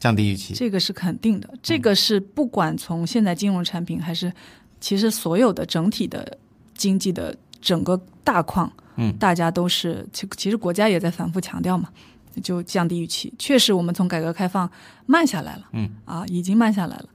[0.01, 1.53] 降低预期，这个是肯定的。
[1.62, 4.32] 这个是不管从现在金融产品还是
[4.80, 6.39] 其实所有的整体的
[6.74, 11.91] 经济的整个大框，嗯大家都是其其实国家也在反复强调嘛，
[12.43, 13.30] 就降低预期。
[13.39, 14.70] 确实，我们从改革开放
[15.05, 17.09] 慢下来了，嗯啊，已经慢下来了。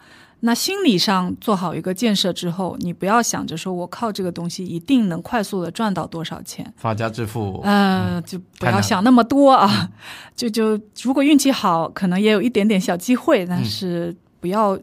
[0.46, 9.90] 那心理上做好一个建设之后，你不要想着说我靠这个东西一定能快速的赚到多少钱，发家致富，呃，就不要想那么多啊，
[10.36, 14.78] 就就如果运气好，可能也有一点点小机会，但是不要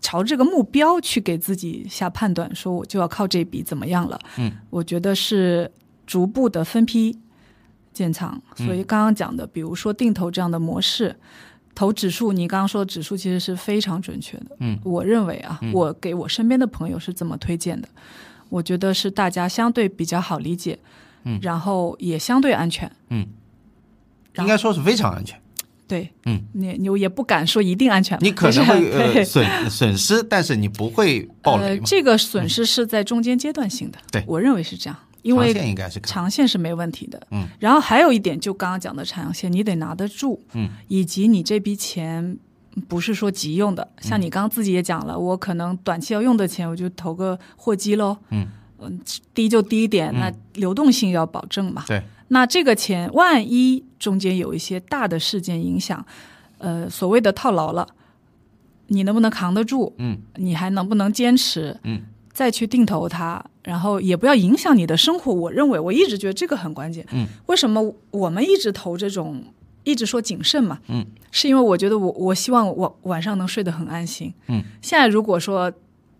[0.00, 4.18] 朝这个目标去给自己下判断，说我就要靠这笔怎么样了。
[4.38, 5.70] 嗯，我觉得是
[6.06, 7.14] 逐步的分批
[7.92, 11.14] 建仓，所以刚刚讲的，比如说定投这样的模式。
[11.74, 14.56] 投指数，你刚刚说的指数其实是非常准确的。
[14.60, 17.88] 嗯，我认为啊，我给我身边的朋友是这么推荐的。
[18.48, 20.78] 我觉得是大家相对比较好理解，
[21.24, 22.90] 嗯，然后也相对安全。
[23.08, 23.26] 嗯，
[24.38, 25.40] 应该说是非常安全。
[25.86, 37.20] 对，嗯，你你也不敢说一定安全嘛，你可能会呃损损失，但是你不会暴雷呃，这个损失是在中间阶段性的，对我认为是这样，因为长线应该是长线是没问题的。
[37.32, 42.38] 嗯，然后还有一点，就刚刚讲的长线，你得拿得住，嗯，以及你这笔钱
[42.86, 48.46] 不是说急用的，像你刚刚自己也讲了，我可能短期要用的钱，我就投个货基喽，嗯。
[48.80, 49.00] 嗯，
[49.32, 56.04] 低就低一点，那流动性要保证嘛，对，那这个钱万一中间有一些大的事件影响，
[56.58, 57.86] 呃，所谓的套牢了，
[58.88, 59.94] 你能不能扛得住？
[59.96, 61.78] 嗯，你还能不能坚持？
[61.84, 62.02] 嗯，
[62.32, 65.32] 再去定投它，然后也不要影响你的生活。
[65.32, 67.04] 我认为，我一直觉得这个很关键。
[67.12, 69.42] 嗯，为什么我们一直投这种，
[69.82, 70.78] 一直说谨慎嘛？
[70.88, 74.32] 嗯，是因为我觉得我我希望我晚上能睡得很安心。
[74.46, 75.72] 嗯，现在如果说。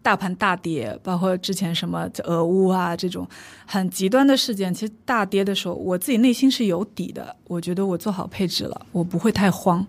[0.05, 3.27] 大盘大跌，包括之前什么俄乌啊这种
[3.65, 7.35] 很极端的事件，其实大跌的时候，我自己内心是有底的。
[7.47, 9.87] 我觉得我做好配置了，我不会太慌。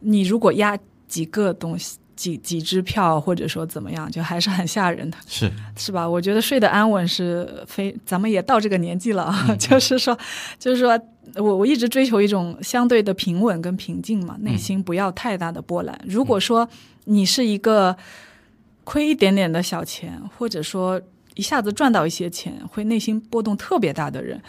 [0.00, 0.78] 你如果压
[1.08, 6.08] 几个东西、几几支票，或者说怎么样，就还是很吓人的，是 是吧？
[6.08, 10.18] 我觉得睡得安稳是非，咱们也到这个年纪了啊， 就是说，
[10.58, 10.98] 就是说
[11.36, 16.00] 我我一直追求一种相对的平稳跟平静嘛，内心不要太大的波澜。
[16.06, 16.68] 如果说
[17.04, 17.96] 你是一个
[18.84, 21.00] 亏一点点的小钱，或者说
[21.34, 24.40] 一下子赚到一些钱，会内心波动特别大的人，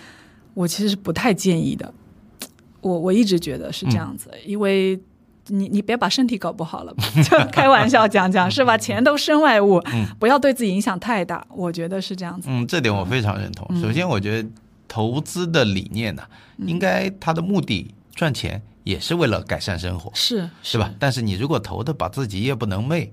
[0.54, 1.94] 我其实是不太建议的。
[2.80, 4.98] 我我一直觉得是这样子，因为
[5.48, 6.94] 你你别把身体搞不好了，
[7.24, 8.78] 就开玩笑讲讲是吧？
[8.78, 9.82] 钱都身外物，
[10.20, 11.46] 不要对自己影响太大。
[11.50, 12.48] 我觉得是这样子。
[12.52, 13.68] 嗯，这点我非常认同。
[13.82, 14.50] 首先，我觉得
[14.88, 16.24] 投资的理念呢、
[16.58, 20.10] 应该它的目的赚钱，也是为了改善生活。
[20.14, 20.92] 是是吧？？
[20.98, 23.10] 但是你如果投的把自己夜不能寐，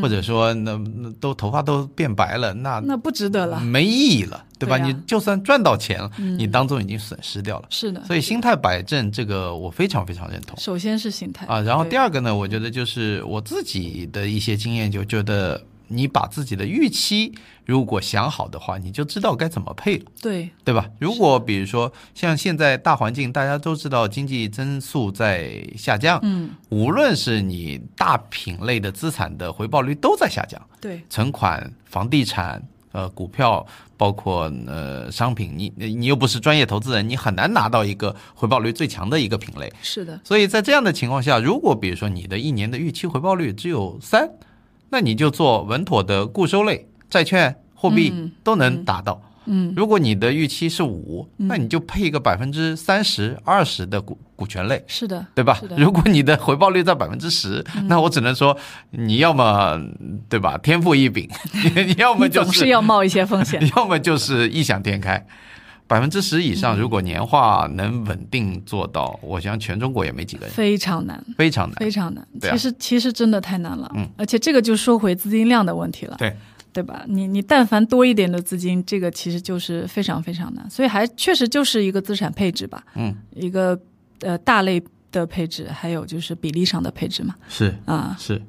[0.00, 3.60] 或者说那那都头发都变白了，那那不值得了。
[3.60, 4.78] 没意义了，对吧？
[4.78, 7.66] 对啊你就算赚到钱了，你当中已经损失掉了。
[7.70, 11.60] 是的，所以心态摆正，这个我非常非常认同首先是心态啊。
[11.60, 17.34] 然后第二个呢，我觉得就是我自己的一些经验，就觉得你把自己的预期
[17.64, 20.04] 如果想好的话，你就知道该怎么配了。
[20.22, 20.88] 对对吧？
[20.98, 32.62] 如果比如说像现在大环境，大家都知道经济增速在下降，嗯，无论是你大品类的资产的回报率都在下降，对存款、房地产、
[32.92, 33.66] 呃股票，
[33.96, 39.70] 包括呃商品，你你又不是专业投资人，你很难拿到一个回报率最强的一个品类。
[39.82, 44.30] 是的，所以在这样的情况下，如果比如说你的一年的预期回报率只有三，
[44.90, 49.22] 那你就做稳妥的固收类债券、货币嗯都能达到。
[49.50, 55.58] 嗯，如果你的预期是五，那你就配一个百分之三十、二十的股股权类，是的，对吧？
[55.78, 58.54] 如果你的回报率在百分之十，那我只能说
[58.90, 59.80] 你要么
[60.28, 61.26] 对吧，天赋异禀，
[61.86, 63.58] 你要么就是是要冒一些风险。
[63.74, 65.26] 要么就是异想天开。
[65.88, 71.74] 百分之十以上，如果年化能稳定做到，我想全中国也没几个人，非常难，非常难。
[71.76, 72.28] 非常难。
[72.40, 76.36] 其实其实真的太难了，嗯，而且这个就说回资金量的问题了，对，
[76.74, 77.02] 对吧？
[77.08, 83.80] 你你但凡多一点的资金，这个其实就是非常非常难，所以还确实就是一个资产配置吧，嗯，一个
[84.20, 88.42] 呃大类的配置，还有就是比例上的配置嘛，是啊，是。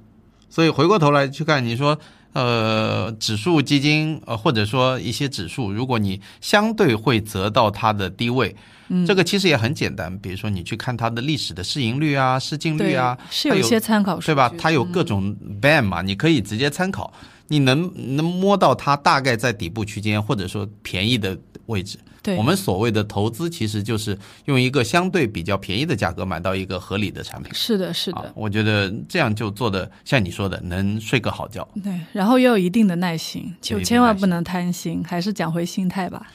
[0.50, 1.98] 所以回过头来去看，你说
[2.34, 8.56] 呃，指数基金呃，或者说一些指数，如果你相对会择到它的低位，
[8.90, 10.16] 嗯，这个其实也很简单。
[10.20, 14.52] 比如说你去看它的历史的市盈率啊、市净率啊，是有一些参考数，对吧？
[14.60, 17.12] 它有各嗯种 band 嘛，你可以直接参考。
[17.50, 22.00] 你能能摸到它大概在底部区间，或者说便宜的位置。
[22.22, 27.50] 对我们所谓的投资，其实就是用一个相对比较便宜的价格买到一个合理的产品。
[27.54, 31.66] 是的，是啊的，，我觉得这样就做的像你说的，能睡个好觉。
[31.82, 36.28] 对，然后要有一定的耐心，就千万不能贪心，还是讲回心态吧。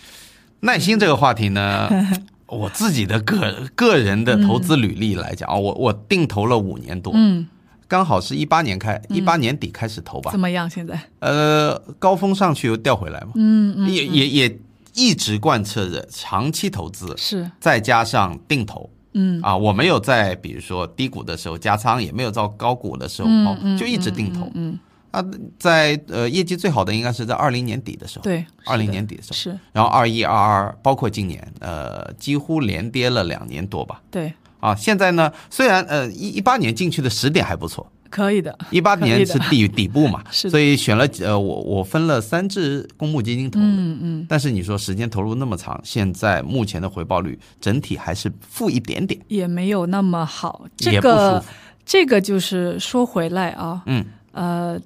[0.60, 1.90] 耐心这个话题呢，
[2.48, 7.46] 我自己的个个人的投资履历来讲啊，我我定投了五年多，嗯，
[7.94, 10.68] 刚好是一八年开，一八年底开始投吧怎，么样？
[10.68, 10.98] 现在？
[11.20, 14.58] 呃，高峰上去又掉回来嘛，嗯嗯，也也也
[14.94, 18.90] 一直贯彻着长期投资，是，再加上定投。
[19.12, 23.28] 嗯啊，我没有在比如说低谷的时候加仓，也没有到高谷的时候
[23.62, 24.50] 嗯，就一直定投。
[24.54, 24.76] 嗯，
[25.12, 25.24] 啊，
[25.56, 34.02] 在呃业绩最好的应该是在二零年底的时候，对，二零年底的时候，是然后二一、二二，包括今年，呃，几乎连跌了两年多吧。
[34.10, 34.34] 对，
[34.64, 38.56] 啊，现在呢，虽然呃一一八年进去的时点还不错，可以的。
[38.70, 43.66] 一八年是底底部嘛， 是所以选了呃我我分了三只公募基金投的。
[43.66, 50.66] 嗯嗯，但是你说时间投入那么长，现在目前的回报率整体还是负一点点，也没有那么好。
[50.76, 51.44] 这个。
[51.86, 54.02] 这个就是说回来啊，嗯，
[54.32, 54.80] 呃，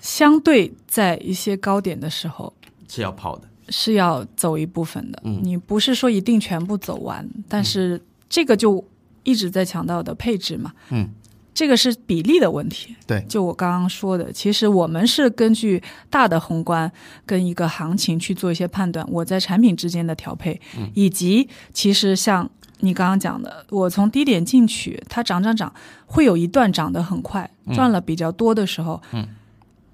[0.00, 2.50] 相对在一些高点的时候。
[2.88, 3.42] 是要跑的。
[3.68, 8.00] 是要走一部分的，嗯你不是说一定全部走完，但是
[8.30, 8.82] 这个就
[9.28, 11.06] 一直在强调的配置嘛，嗯，
[11.52, 12.96] 这个是比例的问题。
[13.06, 16.90] 对就我刚刚说的，其实我们是根据大的宏观
[17.26, 22.48] 跟一个行情去做一些判断，我在产品之间的调配，嗯以及其实像
[22.80, 25.70] 你刚刚讲的，我从低点进去，它涨涨涨，
[26.06, 29.28] 会有一段涨得很快，赚了比较多的时候，嗯，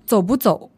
[0.07, 0.71] 走不走？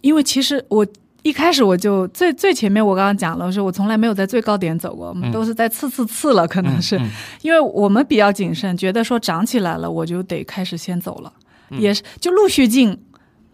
[0.00, 0.86] 因为其实我。
[1.24, 7.10] 一开始我就最最前面，我刚刚讲了，是我从来没有在最高点走过，我们都是在次次次了，可能是、嗯
[7.40, 11.32] 因为我们比较谨慎，觉得说涨起来了，我就得开始先走了，
[11.70, 12.98] 也是就陆续进，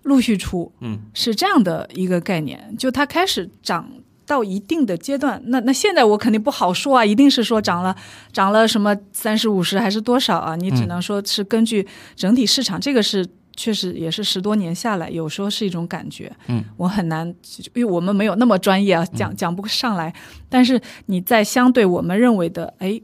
[0.03, 2.75] 陆续出，嗯，是这样的一个概念。
[2.77, 3.89] 就它开始涨
[4.27, 7.95] 到一定的阶段，那那现在我肯定不好说啊，一定是说涨了
[8.33, 10.57] 涨了什么三十五十还是多少啊？
[10.57, 13.25] 你只能说是根据整体市场，这个是。
[13.57, 17.27] 确实也是十多年下来，有时候是一种感觉，嗯，我很难，
[17.75, 20.15] 因为我们没有那么专业啊，讲讲不上来。
[20.49, 23.01] 但是你在相对我们认为的，哎，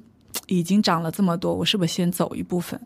[0.47, 2.81] 已经涨了这么多，我是不是先走一部分？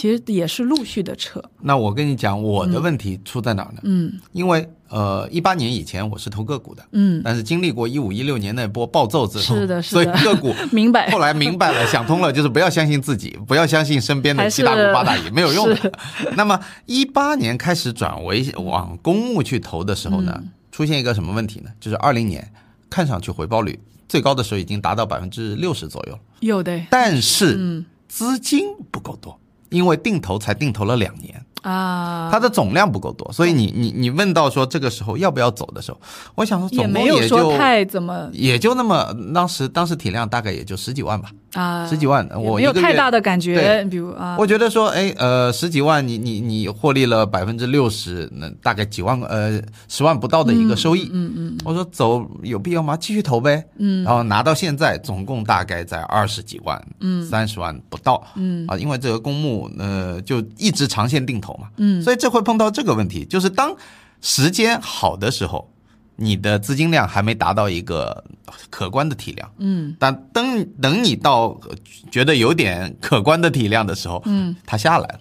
[0.00, 3.80] 其实也是陆续的撤，那我跟你讲，我的问题出在哪儿呢？
[3.82, 4.18] 嗯。
[4.32, 10.02] 因为呃，一八年以前我是投个股的，嗯，但是经历过一五一六年那波暴揍之后，是的是的。
[10.02, 11.10] 所以个股 明白。
[11.10, 11.18] 后。
[11.18, 15.92] 来明白了，想通了，就是不要相信自己， 不要相信身边的七大姑八大姨，没有用的。
[16.34, 20.48] 那么一八年开始转为往公募去投的时候呢，嗯。
[20.72, 21.68] 出现一个什么问题呢？
[21.78, 22.50] 就是二零年
[22.88, 23.78] 看上去回报率
[24.08, 26.80] 最高的时候已经达到百分之六十左右了，有的。
[26.88, 27.84] 但是嗯。
[28.08, 29.38] 资金不够多，
[29.70, 31.44] 因为定投才定投了两年。
[31.62, 36.00] 啊，它的总量不够多，所以你你你问到说这个时候要不要走的时候，
[36.34, 51.10] 我想说也总共没有说也就太怎么也就那么，当时当时体量大概也就十几万吧，啊，十几万，我没有太大的感觉，比如啊，我觉得说，哎，呃，十几万你，你你获利了百分之六十，那大概几万呃十万不到的一个收益。
[51.12, 52.96] 嗯嗯我说走有必要吗？
[52.96, 53.64] 继续投呗。
[53.78, 58.24] 嗯然后拿到现在，总共大概在二十几万，嗯三十万不到。
[58.36, 63.74] 嗯啊，因为这个公募呃就一直长线定投嘛，嗯，所以这会碰到这个问题，就是当
[64.20, 65.68] 时间好的时候，
[66.20, 68.22] 你的资金量还没达到一个
[68.68, 69.50] 可观的体量。
[69.58, 69.96] 嗯。
[69.98, 71.74] 但等等你到呃
[72.10, 75.20] 觉得有点可观的体量的时候，嗯，它下来了。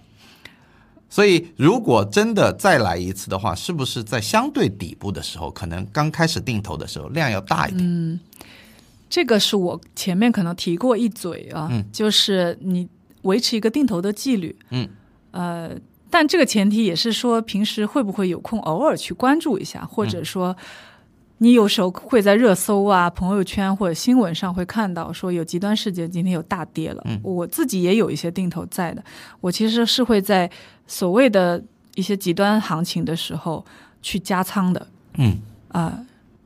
[1.12, 7.84] 所以，如果真的再来一次的话，是不是在相对底部的时候，可能刚开始定投的时候量要大一点？
[7.84, 8.20] 嗯，
[9.10, 11.84] 这个是我前面可能提过一嘴啊，嗯。
[11.92, 12.88] 就是你
[13.24, 14.88] 维持一个定投的纪律，嗯，
[15.32, 15.72] 呃，
[16.12, 20.56] 但这个前提也是说平时会不会有空偶尔去关注一下，或者说
[21.40, 27.20] 你有时候会在热搜啊、朋友圈或者新闻上会看到说有极端事件今天有大跌了，嗯。
[27.24, 29.04] 我自己也有一些定投在的，
[29.42, 30.50] 我其实是会在
[30.86, 31.62] 所谓的
[31.96, 33.66] 一些极端行情的时候
[34.02, 34.88] 去加仓的，
[35.18, 35.42] 嗯。
[35.70, 36.00] 啊、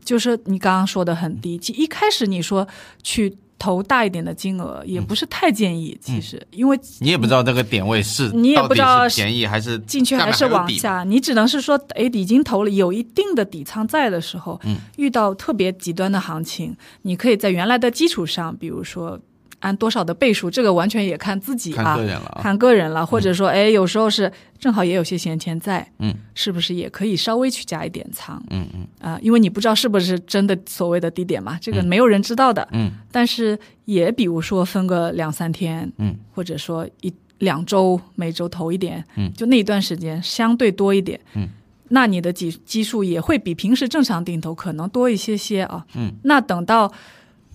[0.04, 2.68] 就是你刚刚说的很低，一开始你说
[3.02, 6.46] 去投大一点的金额，也不是太建议，其实。
[6.52, 14.76] 因为你也不知道这个点位是你也不知道便宜还是进去还是往下，你只能是说，哎，已经投了有一定的底仓在的时候，嗯。
[14.98, 19.18] 遇到特别极端的行情，你可以在原来的基础上，比如说
[19.64, 22.40] 按多少的倍数，这个完全也看自己啊看个，人了啊。
[22.44, 28.44] 看个人了，或者说，哎，有时候是正好也有些闲钱在，嗯，是不是也可以稍微去加一点仓？
[28.50, 28.86] 嗯嗯。
[29.00, 32.68] 啊、因为你不知道是不是真的所谓的低点嘛，这个没有人知道的。
[32.74, 32.92] 嗯。
[33.10, 39.32] 但是也比如说分个两三天，嗯，或者说一两周，每周投一点，嗯。
[39.34, 41.48] 就那一段时间相对多一点，嗯，
[41.88, 45.86] 那你的基基数也会比平时正常定投可能多一些些啊。
[45.96, 46.92] 嗯，那等到，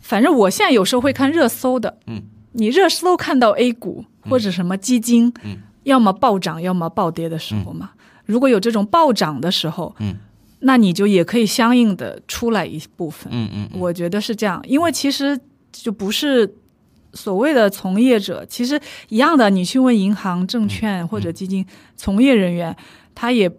[0.08, 1.98] 反正我现在有时候会看热搜的。
[2.06, 7.90] 嗯，你热搜看到 A 股或者什么基金，嗯，要么暴涨，要么暴跌的时候嘛。
[8.24, 10.16] 如果有这种暴涨的时候，嗯，
[10.60, 13.30] 那你就也可以相应的出来一部分。
[13.30, 15.38] 嗯嗯，我觉得是这样，因为其实
[15.70, 16.54] 就不是
[17.12, 18.80] 所谓的从业者，其实
[19.10, 19.50] 一样的。
[19.50, 22.74] 你去问银行、证券或者基金从业人员，
[23.14, 23.50] 他也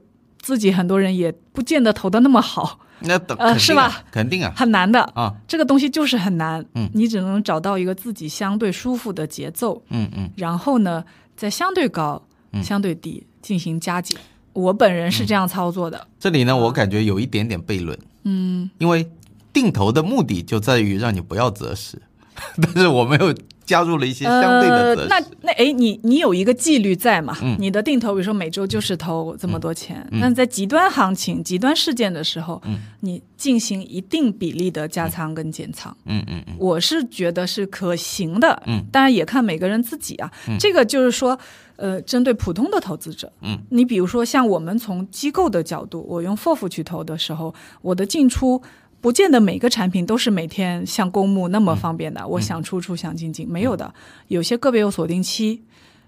[0.41, 2.79] 自己很多人也不见得投的那么好。
[3.01, 4.03] 那等呃是吧？
[4.11, 6.63] 肯定啊，很难的啊，这个东西就是很难。
[6.75, 9.81] 嗯，你只能找到一个自己相对舒服的节奏。
[9.89, 11.03] 嗯嗯，然后呢，
[11.35, 12.21] 在相对高、
[12.61, 14.17] 相对低进行加减。
[14.53, 16.07] 我本人是这样操作的。
[16.19, 17.97] 这里呢，我感觉有一点点悖论。
[18.23, 19.09] 嗯，因为
[19.53, 22.01] 定投的目的就在于让你不要择时，
[22.61, 23.33] 但是我没有
[23.69, 25.05] 加入了一些相对的。
[25.07, 27.37] 那那哎，你你有一个纪律在嘛？
[27.43, 27.55] 嗯。
[27.59, 32.79] 你的定投，比如说每周就是投这么多钱，但在极端行情、极端事件的时候，嗯。
[33.01, 35.95] 你进行一定比例的加仓跟减仓。
[36.05, 36.55] 嗯嗯嗯。
[36.57, 41.37] 我是觉得是可行的，嗯，当然也看每个人自己啊，这个就是说，
[41.75, 48.61] 呃，针对普通的投资者，嗯，你比如说像我们从机构的角度，我用 FOF 去投的时候，我的进出
[49.01, 53.93] 不见得每个产品都是每天像公募那么方便的，我想出出想进进，没有的，
[54.27, 55.61] 有些个别有锁定期，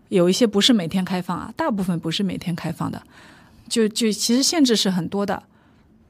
[0.09, 3.01] 有一些不是每天开放啊，大部分不是每天开放的，
[3.69, 5.41] 就就其实限制是很多的，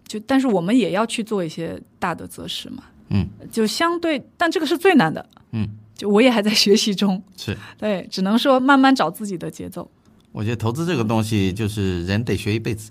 [0.08, 2.84] 就但是我们也要去做一些大的择时嘛。
[3.10, 5.24] 嗯，就相对，但这个是最难的。
[5.52, 7.58] 嗯，就我也还在学习中，是。
[7.78, 9.92] 对，只能说慢慢找自己的节奏。
[10.32, 12.90] 我觉得投资这个东西，就是人得学一辈子。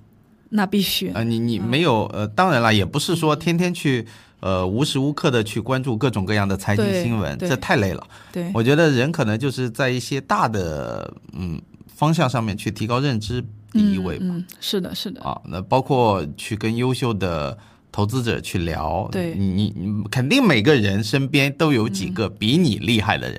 [0.51, 1.09] 那必须。
[1.13, 4.07] 啊、你你没有呃，当然了，也不是说天天去
[4.41, 8.07] 呃无时无刻的去关注各种各样的财经新闻，这太累了。
[8.33, 14.27] 对，我觉得人可能就是在一些大的嗯方向上面去提高认知第一位吧。
[14.29, 17.57] 嗯，是的，是的，啊，那包括去跟优秀的
[17.93, 19.35] 投资者去聊，对。
[19.35, 23.37] 你你你肯定每个人身边都有几个比你厉害的人，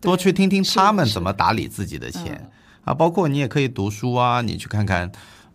[0.00, 2.50] 对多去听听他们怎么打理自己的钱嗯。
[2.84, 5.10] 啊，包括你也可以读书啊，你去看看，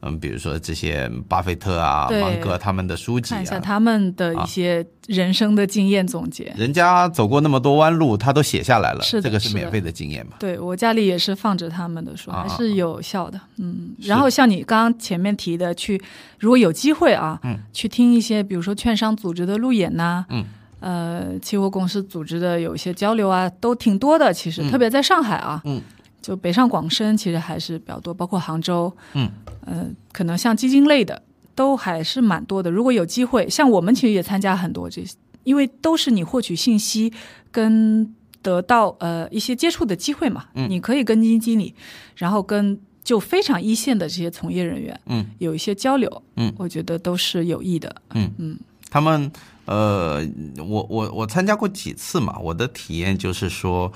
[0.05, 3.59] 嗯，比如说这些巴菲特啊、芒格他们的书籍看一下啊。
[3.59, 6.53] 他们的一些人生的经验总结。
[6.55, 10.33] 人家走过那么多弯路，他都写下来了，这个是免费的经验嘛？
[10.39, 13.39] 对我家里也是放着他们的书，啊还是有效的。
[13.57, 16.01] 嗯，然后像你刚刚前面提的，去
[16.39, 20.45] 如果有机会啊，嗯，去听一些比如说券商组织的路演呐、嗯，
[20.79, 24.31] 呃，期货公司组织的有一些交流啊，都挺多的。
[24.31, 25.81] 其实、特别在上海啊，嗯，
[26.25, 29.29] 就北上广深其实还是比较多，包括杭州，嗯，
[29.63, 31.21] 呃，可能像基金类的
[31.53, 32.71] 都还是蛮多的。
[32.71, 37.13] 如果有机会，像我们其实也参加很多这些，因为都是你获取信息
[37.51, 38.11] 跟
[38.41, 40.45] 得到呃一些接触的机会嘛。
[40.55, 41.75] 嗯你可以跟基金经理，
[42.15, 47.95] 然后跟就非常一线的这些从业人员，嗯，有一些交流，嗯，我觉得都是有益的。
[48.15, 48.57] 嗯嗯
[48.89, 49.31] 他们
[49.65, 53.91] 呃，我我我参加过几次嘛，我的体验就是说，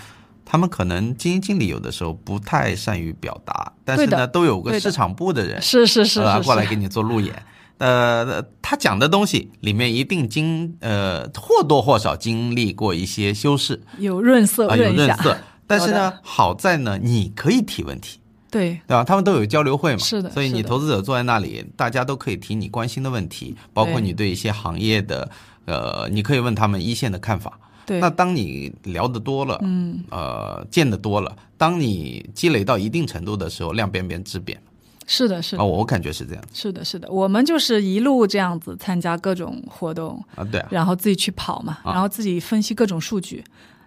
[0.52, 7.32] 他们可能基金经理有的时候不太善于表达，但是呢，都有个市场部的人是是是是是，呃过来给你做路演。
[7.78, 13.80] 呃，他讲的东西里面一定经呃或多或少经历过一些修饰。
[14.00, 15.38] 有润色啊、有润色，
[15.68, 18.20] 但是呢，好在呢，你可以提问题，
[18.50, 18.82] 对。
[18.88, 19.04] 对吧？
[19.04, 25.30] 他们都有交流会嘛，是的所以你投资者坐在那里，大家都可以提你关心的问题，包括你对一些行业的，
[25.66, 27.60] 呃，你可以问他们一线的看法。
[27.90, 28.00] 对。
[28.00, 34.62] 那当你聊得多了，嗯，呃，见得多了，当你积累到一定程度的时候，量变变质变。
[35.08, 35.66] 是的是啊，的。
[35.66, 36.44] 我感觉是这样。
[36.54, 41.94] 是的，是的，我们就是一路这样子参加各种活动，啊，对啊，然后自己去跑嘛，啊。
[41.94, 43.44] 然后自己分析各种数据。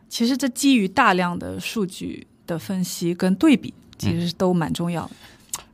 [0.08, 5.10] 其实这基于大量的数据的分析跟对比，其实都蛮重要的。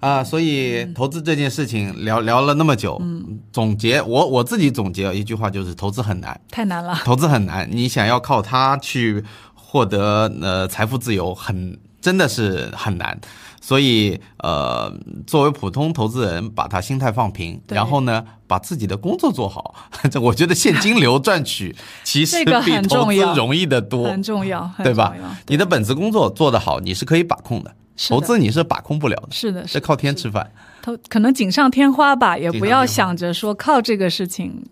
[0.01, 9.25] 啊，所以投资这件事情聊聊了那么久，嗯总结我我自己总结一句话，就是投资很难，太难了，投资很难，你想要靠它去
[9.55, 13.19] 获得呃财富自由很，真的是很难。
[13.61, 14.91] 所以呃，
[15.27, 19.75] 作为普通投资人，把他心态放平，然后呢，把自己的工作做好。
[20.11, 22.51] 这 我觉得现金流赚取 其实比
[22.89, 25.13] 投资容易的多很，重要，很对吧？
[25.49, 27.75] 你的本职工作做得好，你是可以把控的。
[28.09, 30.51] 投资你是把控不了的，是的，是靠天吃饭。
[30.81, 34.65] 投可能锦上添花吧，也不要想着说靠这个事情，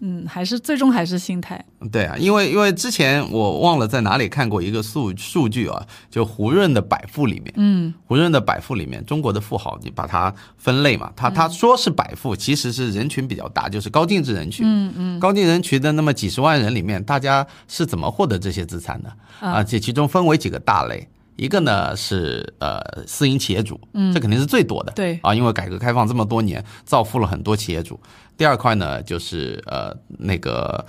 [0.00, 1.64] 嗯，还是最终还是心态。
[1.90, 14.66] 对啊，因为因为之前我忘了在哪里看过一个数数据啊，就胡润的百富里面，嗯，胡润的百富里面，中国的富豪你把它分类嘛，他他说是百富，其实是人群比较大，就是高净值人群。
[14.68, 19.10] 嗯嗯，高净值人群的那么几十万人里面，大家是怎么获得这些资产的？
[19.40, 21.08] 啊，这其中分为几个大类。
[21.36, 25.18] 一个呢是呃私营企业主，嗯，这肯定是最多的，对。
[25.22, 28.00] 啊，因为改革开放这么多年，造福了很多企业主。
[28.36, 30.84] 第二块呢就是呃那个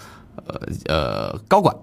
[0.46, 1.76] 呃呃高管，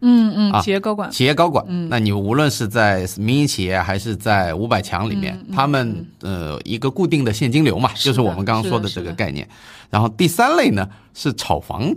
[0.00, 1.88] 嗯嗯，啊企业高管，企业高管，嗯。
[1.88, 9.48] 那你无论是在民营企业还是在五百强里面，他们呃一个固定的现金流嘛，就是我们刚刚说的这个概念。
[9.88, 11.94] 然后第三类呢是炒房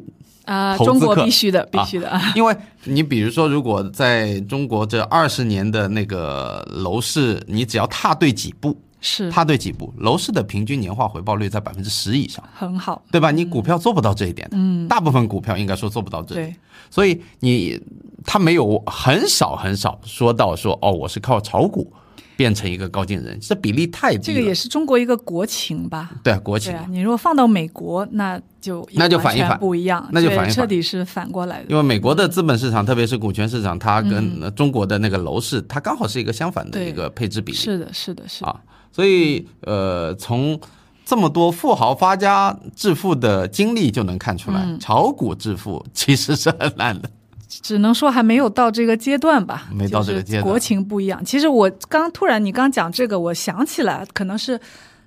[0.49, 9.29] 啊，投资中国客必须的，必须的啊， 因为你比如说，如果在中国这二十年的那个楼市，你只要踏对几步，是。
[9.29, 13.29] 踏对几步，楼市的平均年化回报率在百分之十以上，很好，对吧？
[13.29, 16.55] 你股票做不到这一点的，嗯，大部分股票应该说做不到这一点，对，
[16.89, 17.79] 所以你
[18.25, 21.93] 他没有很少很少说到说哦，我是靠炒股
[22.39, 24.23] 变成一个高净人，这比例太低了。
[24.23, 26.09] 这个也是中国一个国情吧。
[26.23, 31.65] 对国情啊，你如果放到美国，那就那就反一完全反不一样，那就反一反彻底是反过来的。
[31.67, 37.57] 因为美国的资本市场，特别是股权市场，它嗯跟呃中国的那个楼市，它刚好是一个相反的一个配置比例。
[37.57, 40.57] 是的，是的，是的，啊，所以呃，从
[41.03, 47.09] 这么多富豪发家致富的经历就能看出来，嗯炒股致富其实是很难的。
[47.49, 51.25] 只能说还没有到这个阶段吧，没到这个阶段就是国情不一样。
[51.25, 54.57] 其实我刚突然你刚讲这个，我想起来，可能是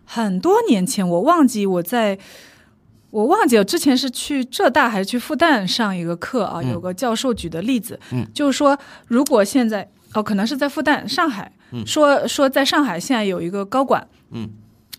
[0.05, 2.19] 很多年前，我忘记我在。
[3.13, 8.75] 我忘记了之前是去浙大还是去复旦上一个课啊，有个教授举的例子，嗯就是说
[9.07, 11.53] 如果现在哦，可能是在复旦上海，
[11.85, 14.49] 说说在上海现在有一个高管，嗯，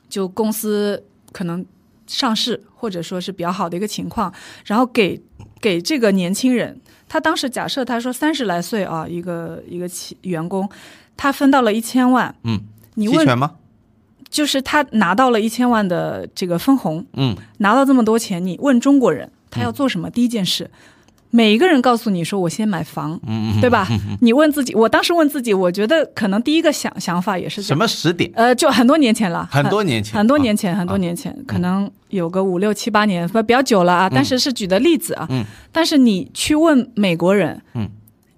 [0.07, 1.65] 就公司可能
[2.05, 4.31] 上市或者说是比较好的一个情况，
[4.65, 5.19] 然后给
[5.59, 6.79] 给这个年轻人，
[7.13, 10.67] 他当时假设他说三十来岁啊，一个一个企员工，
[11.15, 12.59] 他分到了一千万，嗯，
[12.95, 13.51] 你问吗？
[14.31, 20.09] 就是他拿到了一千万的这个分红，嗯，拿到这么多钱，你问中国人他要做什么？
[20.09, 20.71] 第一件事，
[21.35, 23.87] 每一个人告诉你说我先买房，嗯对吧？
[24.21, 27.75] 你问自己，我当时问自己，我觉得可能第一个想想法也是什。
[27.75, 28.31] 么时点？
[28.35, 34.07] 呃，就很多年前了，很多年前，很多年前，很多年前，可能有个五六七八年，不比较久了啊。
[34.07, 35.25] 但是是举的例子啊。
[35.31, 35.43] 嗯。
[35.71, 37.89] 但是你去问美国人，嗯，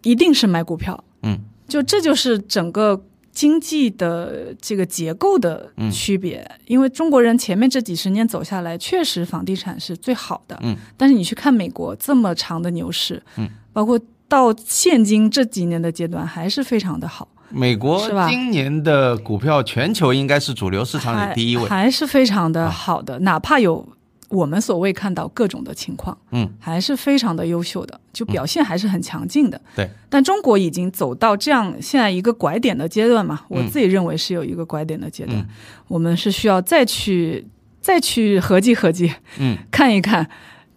[0.03, 1.03] 一定是买股票。
[1.23, 1.37] 嗯。
[1.67, 3.03] 就这就是整个
[3.35, 10.57] 经济的这个结构的区别，因为中国人前面这几十年走下来，确实房地产是最好的。
[10.63, 10.75] 嗯。
[10.95, 17.27] 但是你去看美国这么长的牛市，嗯，包括到现今这几年的阶段，还是非常的好。
[17.49, 21.63] 美国今年的股票全球应该是主流市场里第一位。
[21.63, 23.87] 还还是非常的好的，哪怕有
[24.29, 29.59] 我们所谓看到各种的情况，嗯，还是非常的优秀的，就表现还是很强劲的。
[29.75, 35.47] 对，但中国已经走到这样现在一个拐点的阶段嘛，我嗯自己认为是有一个拐点的阶段，
[35.87, 37.45] 我们是需要再去
[37.81, 40.29] 再去合计合计，嗯，看一看。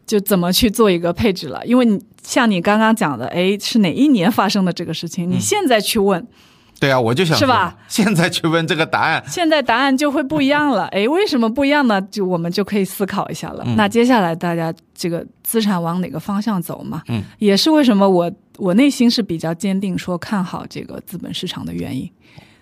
[0.07, 5.29] 就怎么去做一个配置了，因为你像你刚刚讲的，哎，是哪一年发生的这个事情？
[5.29, 6.27] 嗯你现在去问，
[6.81, 7.76] 对啊，我就想是吧？
[7.89, 10.87] 现在去问这个答案，现在答案就会不一样了。
[10.95, 12.01] 哎，为什么不一样呢？
[12.03, 13.64] 就我们就可以思考一下了。
[13.76, 17.03] 那接下来大家这个资产往哪个方向走嘛？
[17.09, 22.09] 嗯，也是为什么我我内心是比较坚定说看好这个资本市场的原因。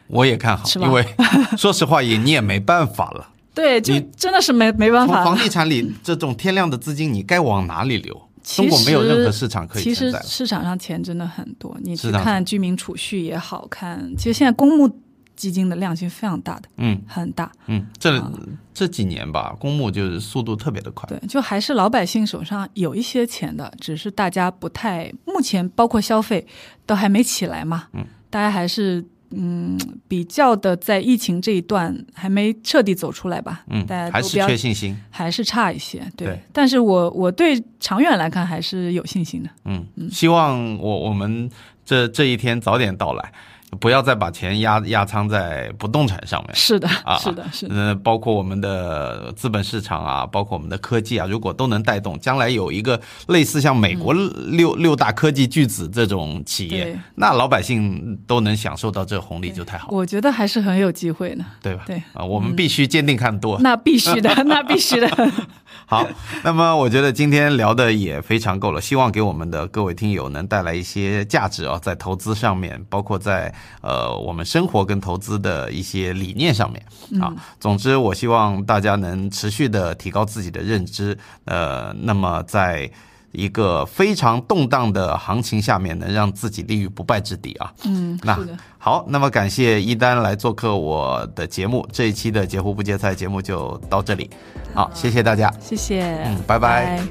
[0.09, 1.05] 我也看好，因为
[1.59, 3.29] 说实话也你也没办法了。
[3.55, 5.25] 对，就你真的是没没办法。
[5.25, 8.26] 从房地产里这种天量的资金，你该往哪里流？
[8.47, 10.13] 其中国没有实任何市场可以其实。
[10.23, 14.89] 市场上钱真的很多，你去看居民储蓄也好看，其实现在公募
[15.35, 17.51] 基金的量是非常大的，嗯很大。
[17.67, 18.33] 嗯，这啊
[18.73, 21.09] 这几年吧，公募就是速度特别的快。
[21.09, 26.47] 对，就还是老百姓手上有一些钱的，只是大家不太，目前包括消费
[26.87, 29.05] 都还没起来嘛，嗯，大家还是
[29.39, 29.79] 嗯
[30.09, 34.97] 比较的在疫情这一段还没彻底走出来吧，嗯大家，还是缺信心。
[35.11, 41.51] 还是差一些，对，对但是我我对长远来看还是有信心的，嗯，希望我我们
[41.85, 43.33] 这这一天早点到来，
[43.81, 46.55] 不要再把钱压压仓在不动产上面。
[46.55, 61.85] 是的，啊是的，是的，嗯，包括我们的资本市场啊，包括我们的科技啊，如果都能带动，将来有一个类似像美国六、六大科技巨子这种企业，那老百姓都能享受到这红利，就太好了，我觉得还是很有机会的，对吧？
[61.87, 62.03] 对。
[62.13, 63.59] 啊，我们必须坚定看多。
[63.61, 65.09] 那必须的，那必须的，
[65.89, 66.05] 好，
[66.43, 77.33] 那么我觉得今天聊的也非常够了，希望给我们的各位听友能带来一些价值啊，在投资上面，包括在呃我们生活跟投资的一些理念上面啊。
[77.61, 82.91] 总之，我希望大家能持续的提高自己的认知，呃，那么在。
[83.37, 87.71] 一个非常动荡的行情下面，能让自己立于不败之地啊！
[87.85, 88.39] 嗯，那，
[88.79, 94.31] 好，那么感谢一丹来做客我的节目，这一期的截胡不截菜节目就到这里，
[94.75, 95.53] 好，谢谢大家。
[95.61, 97.03] 谢谢，嗯拜拜拜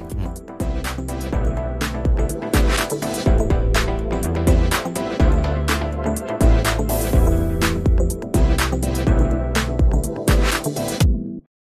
[0.98, 1.25] 嗯。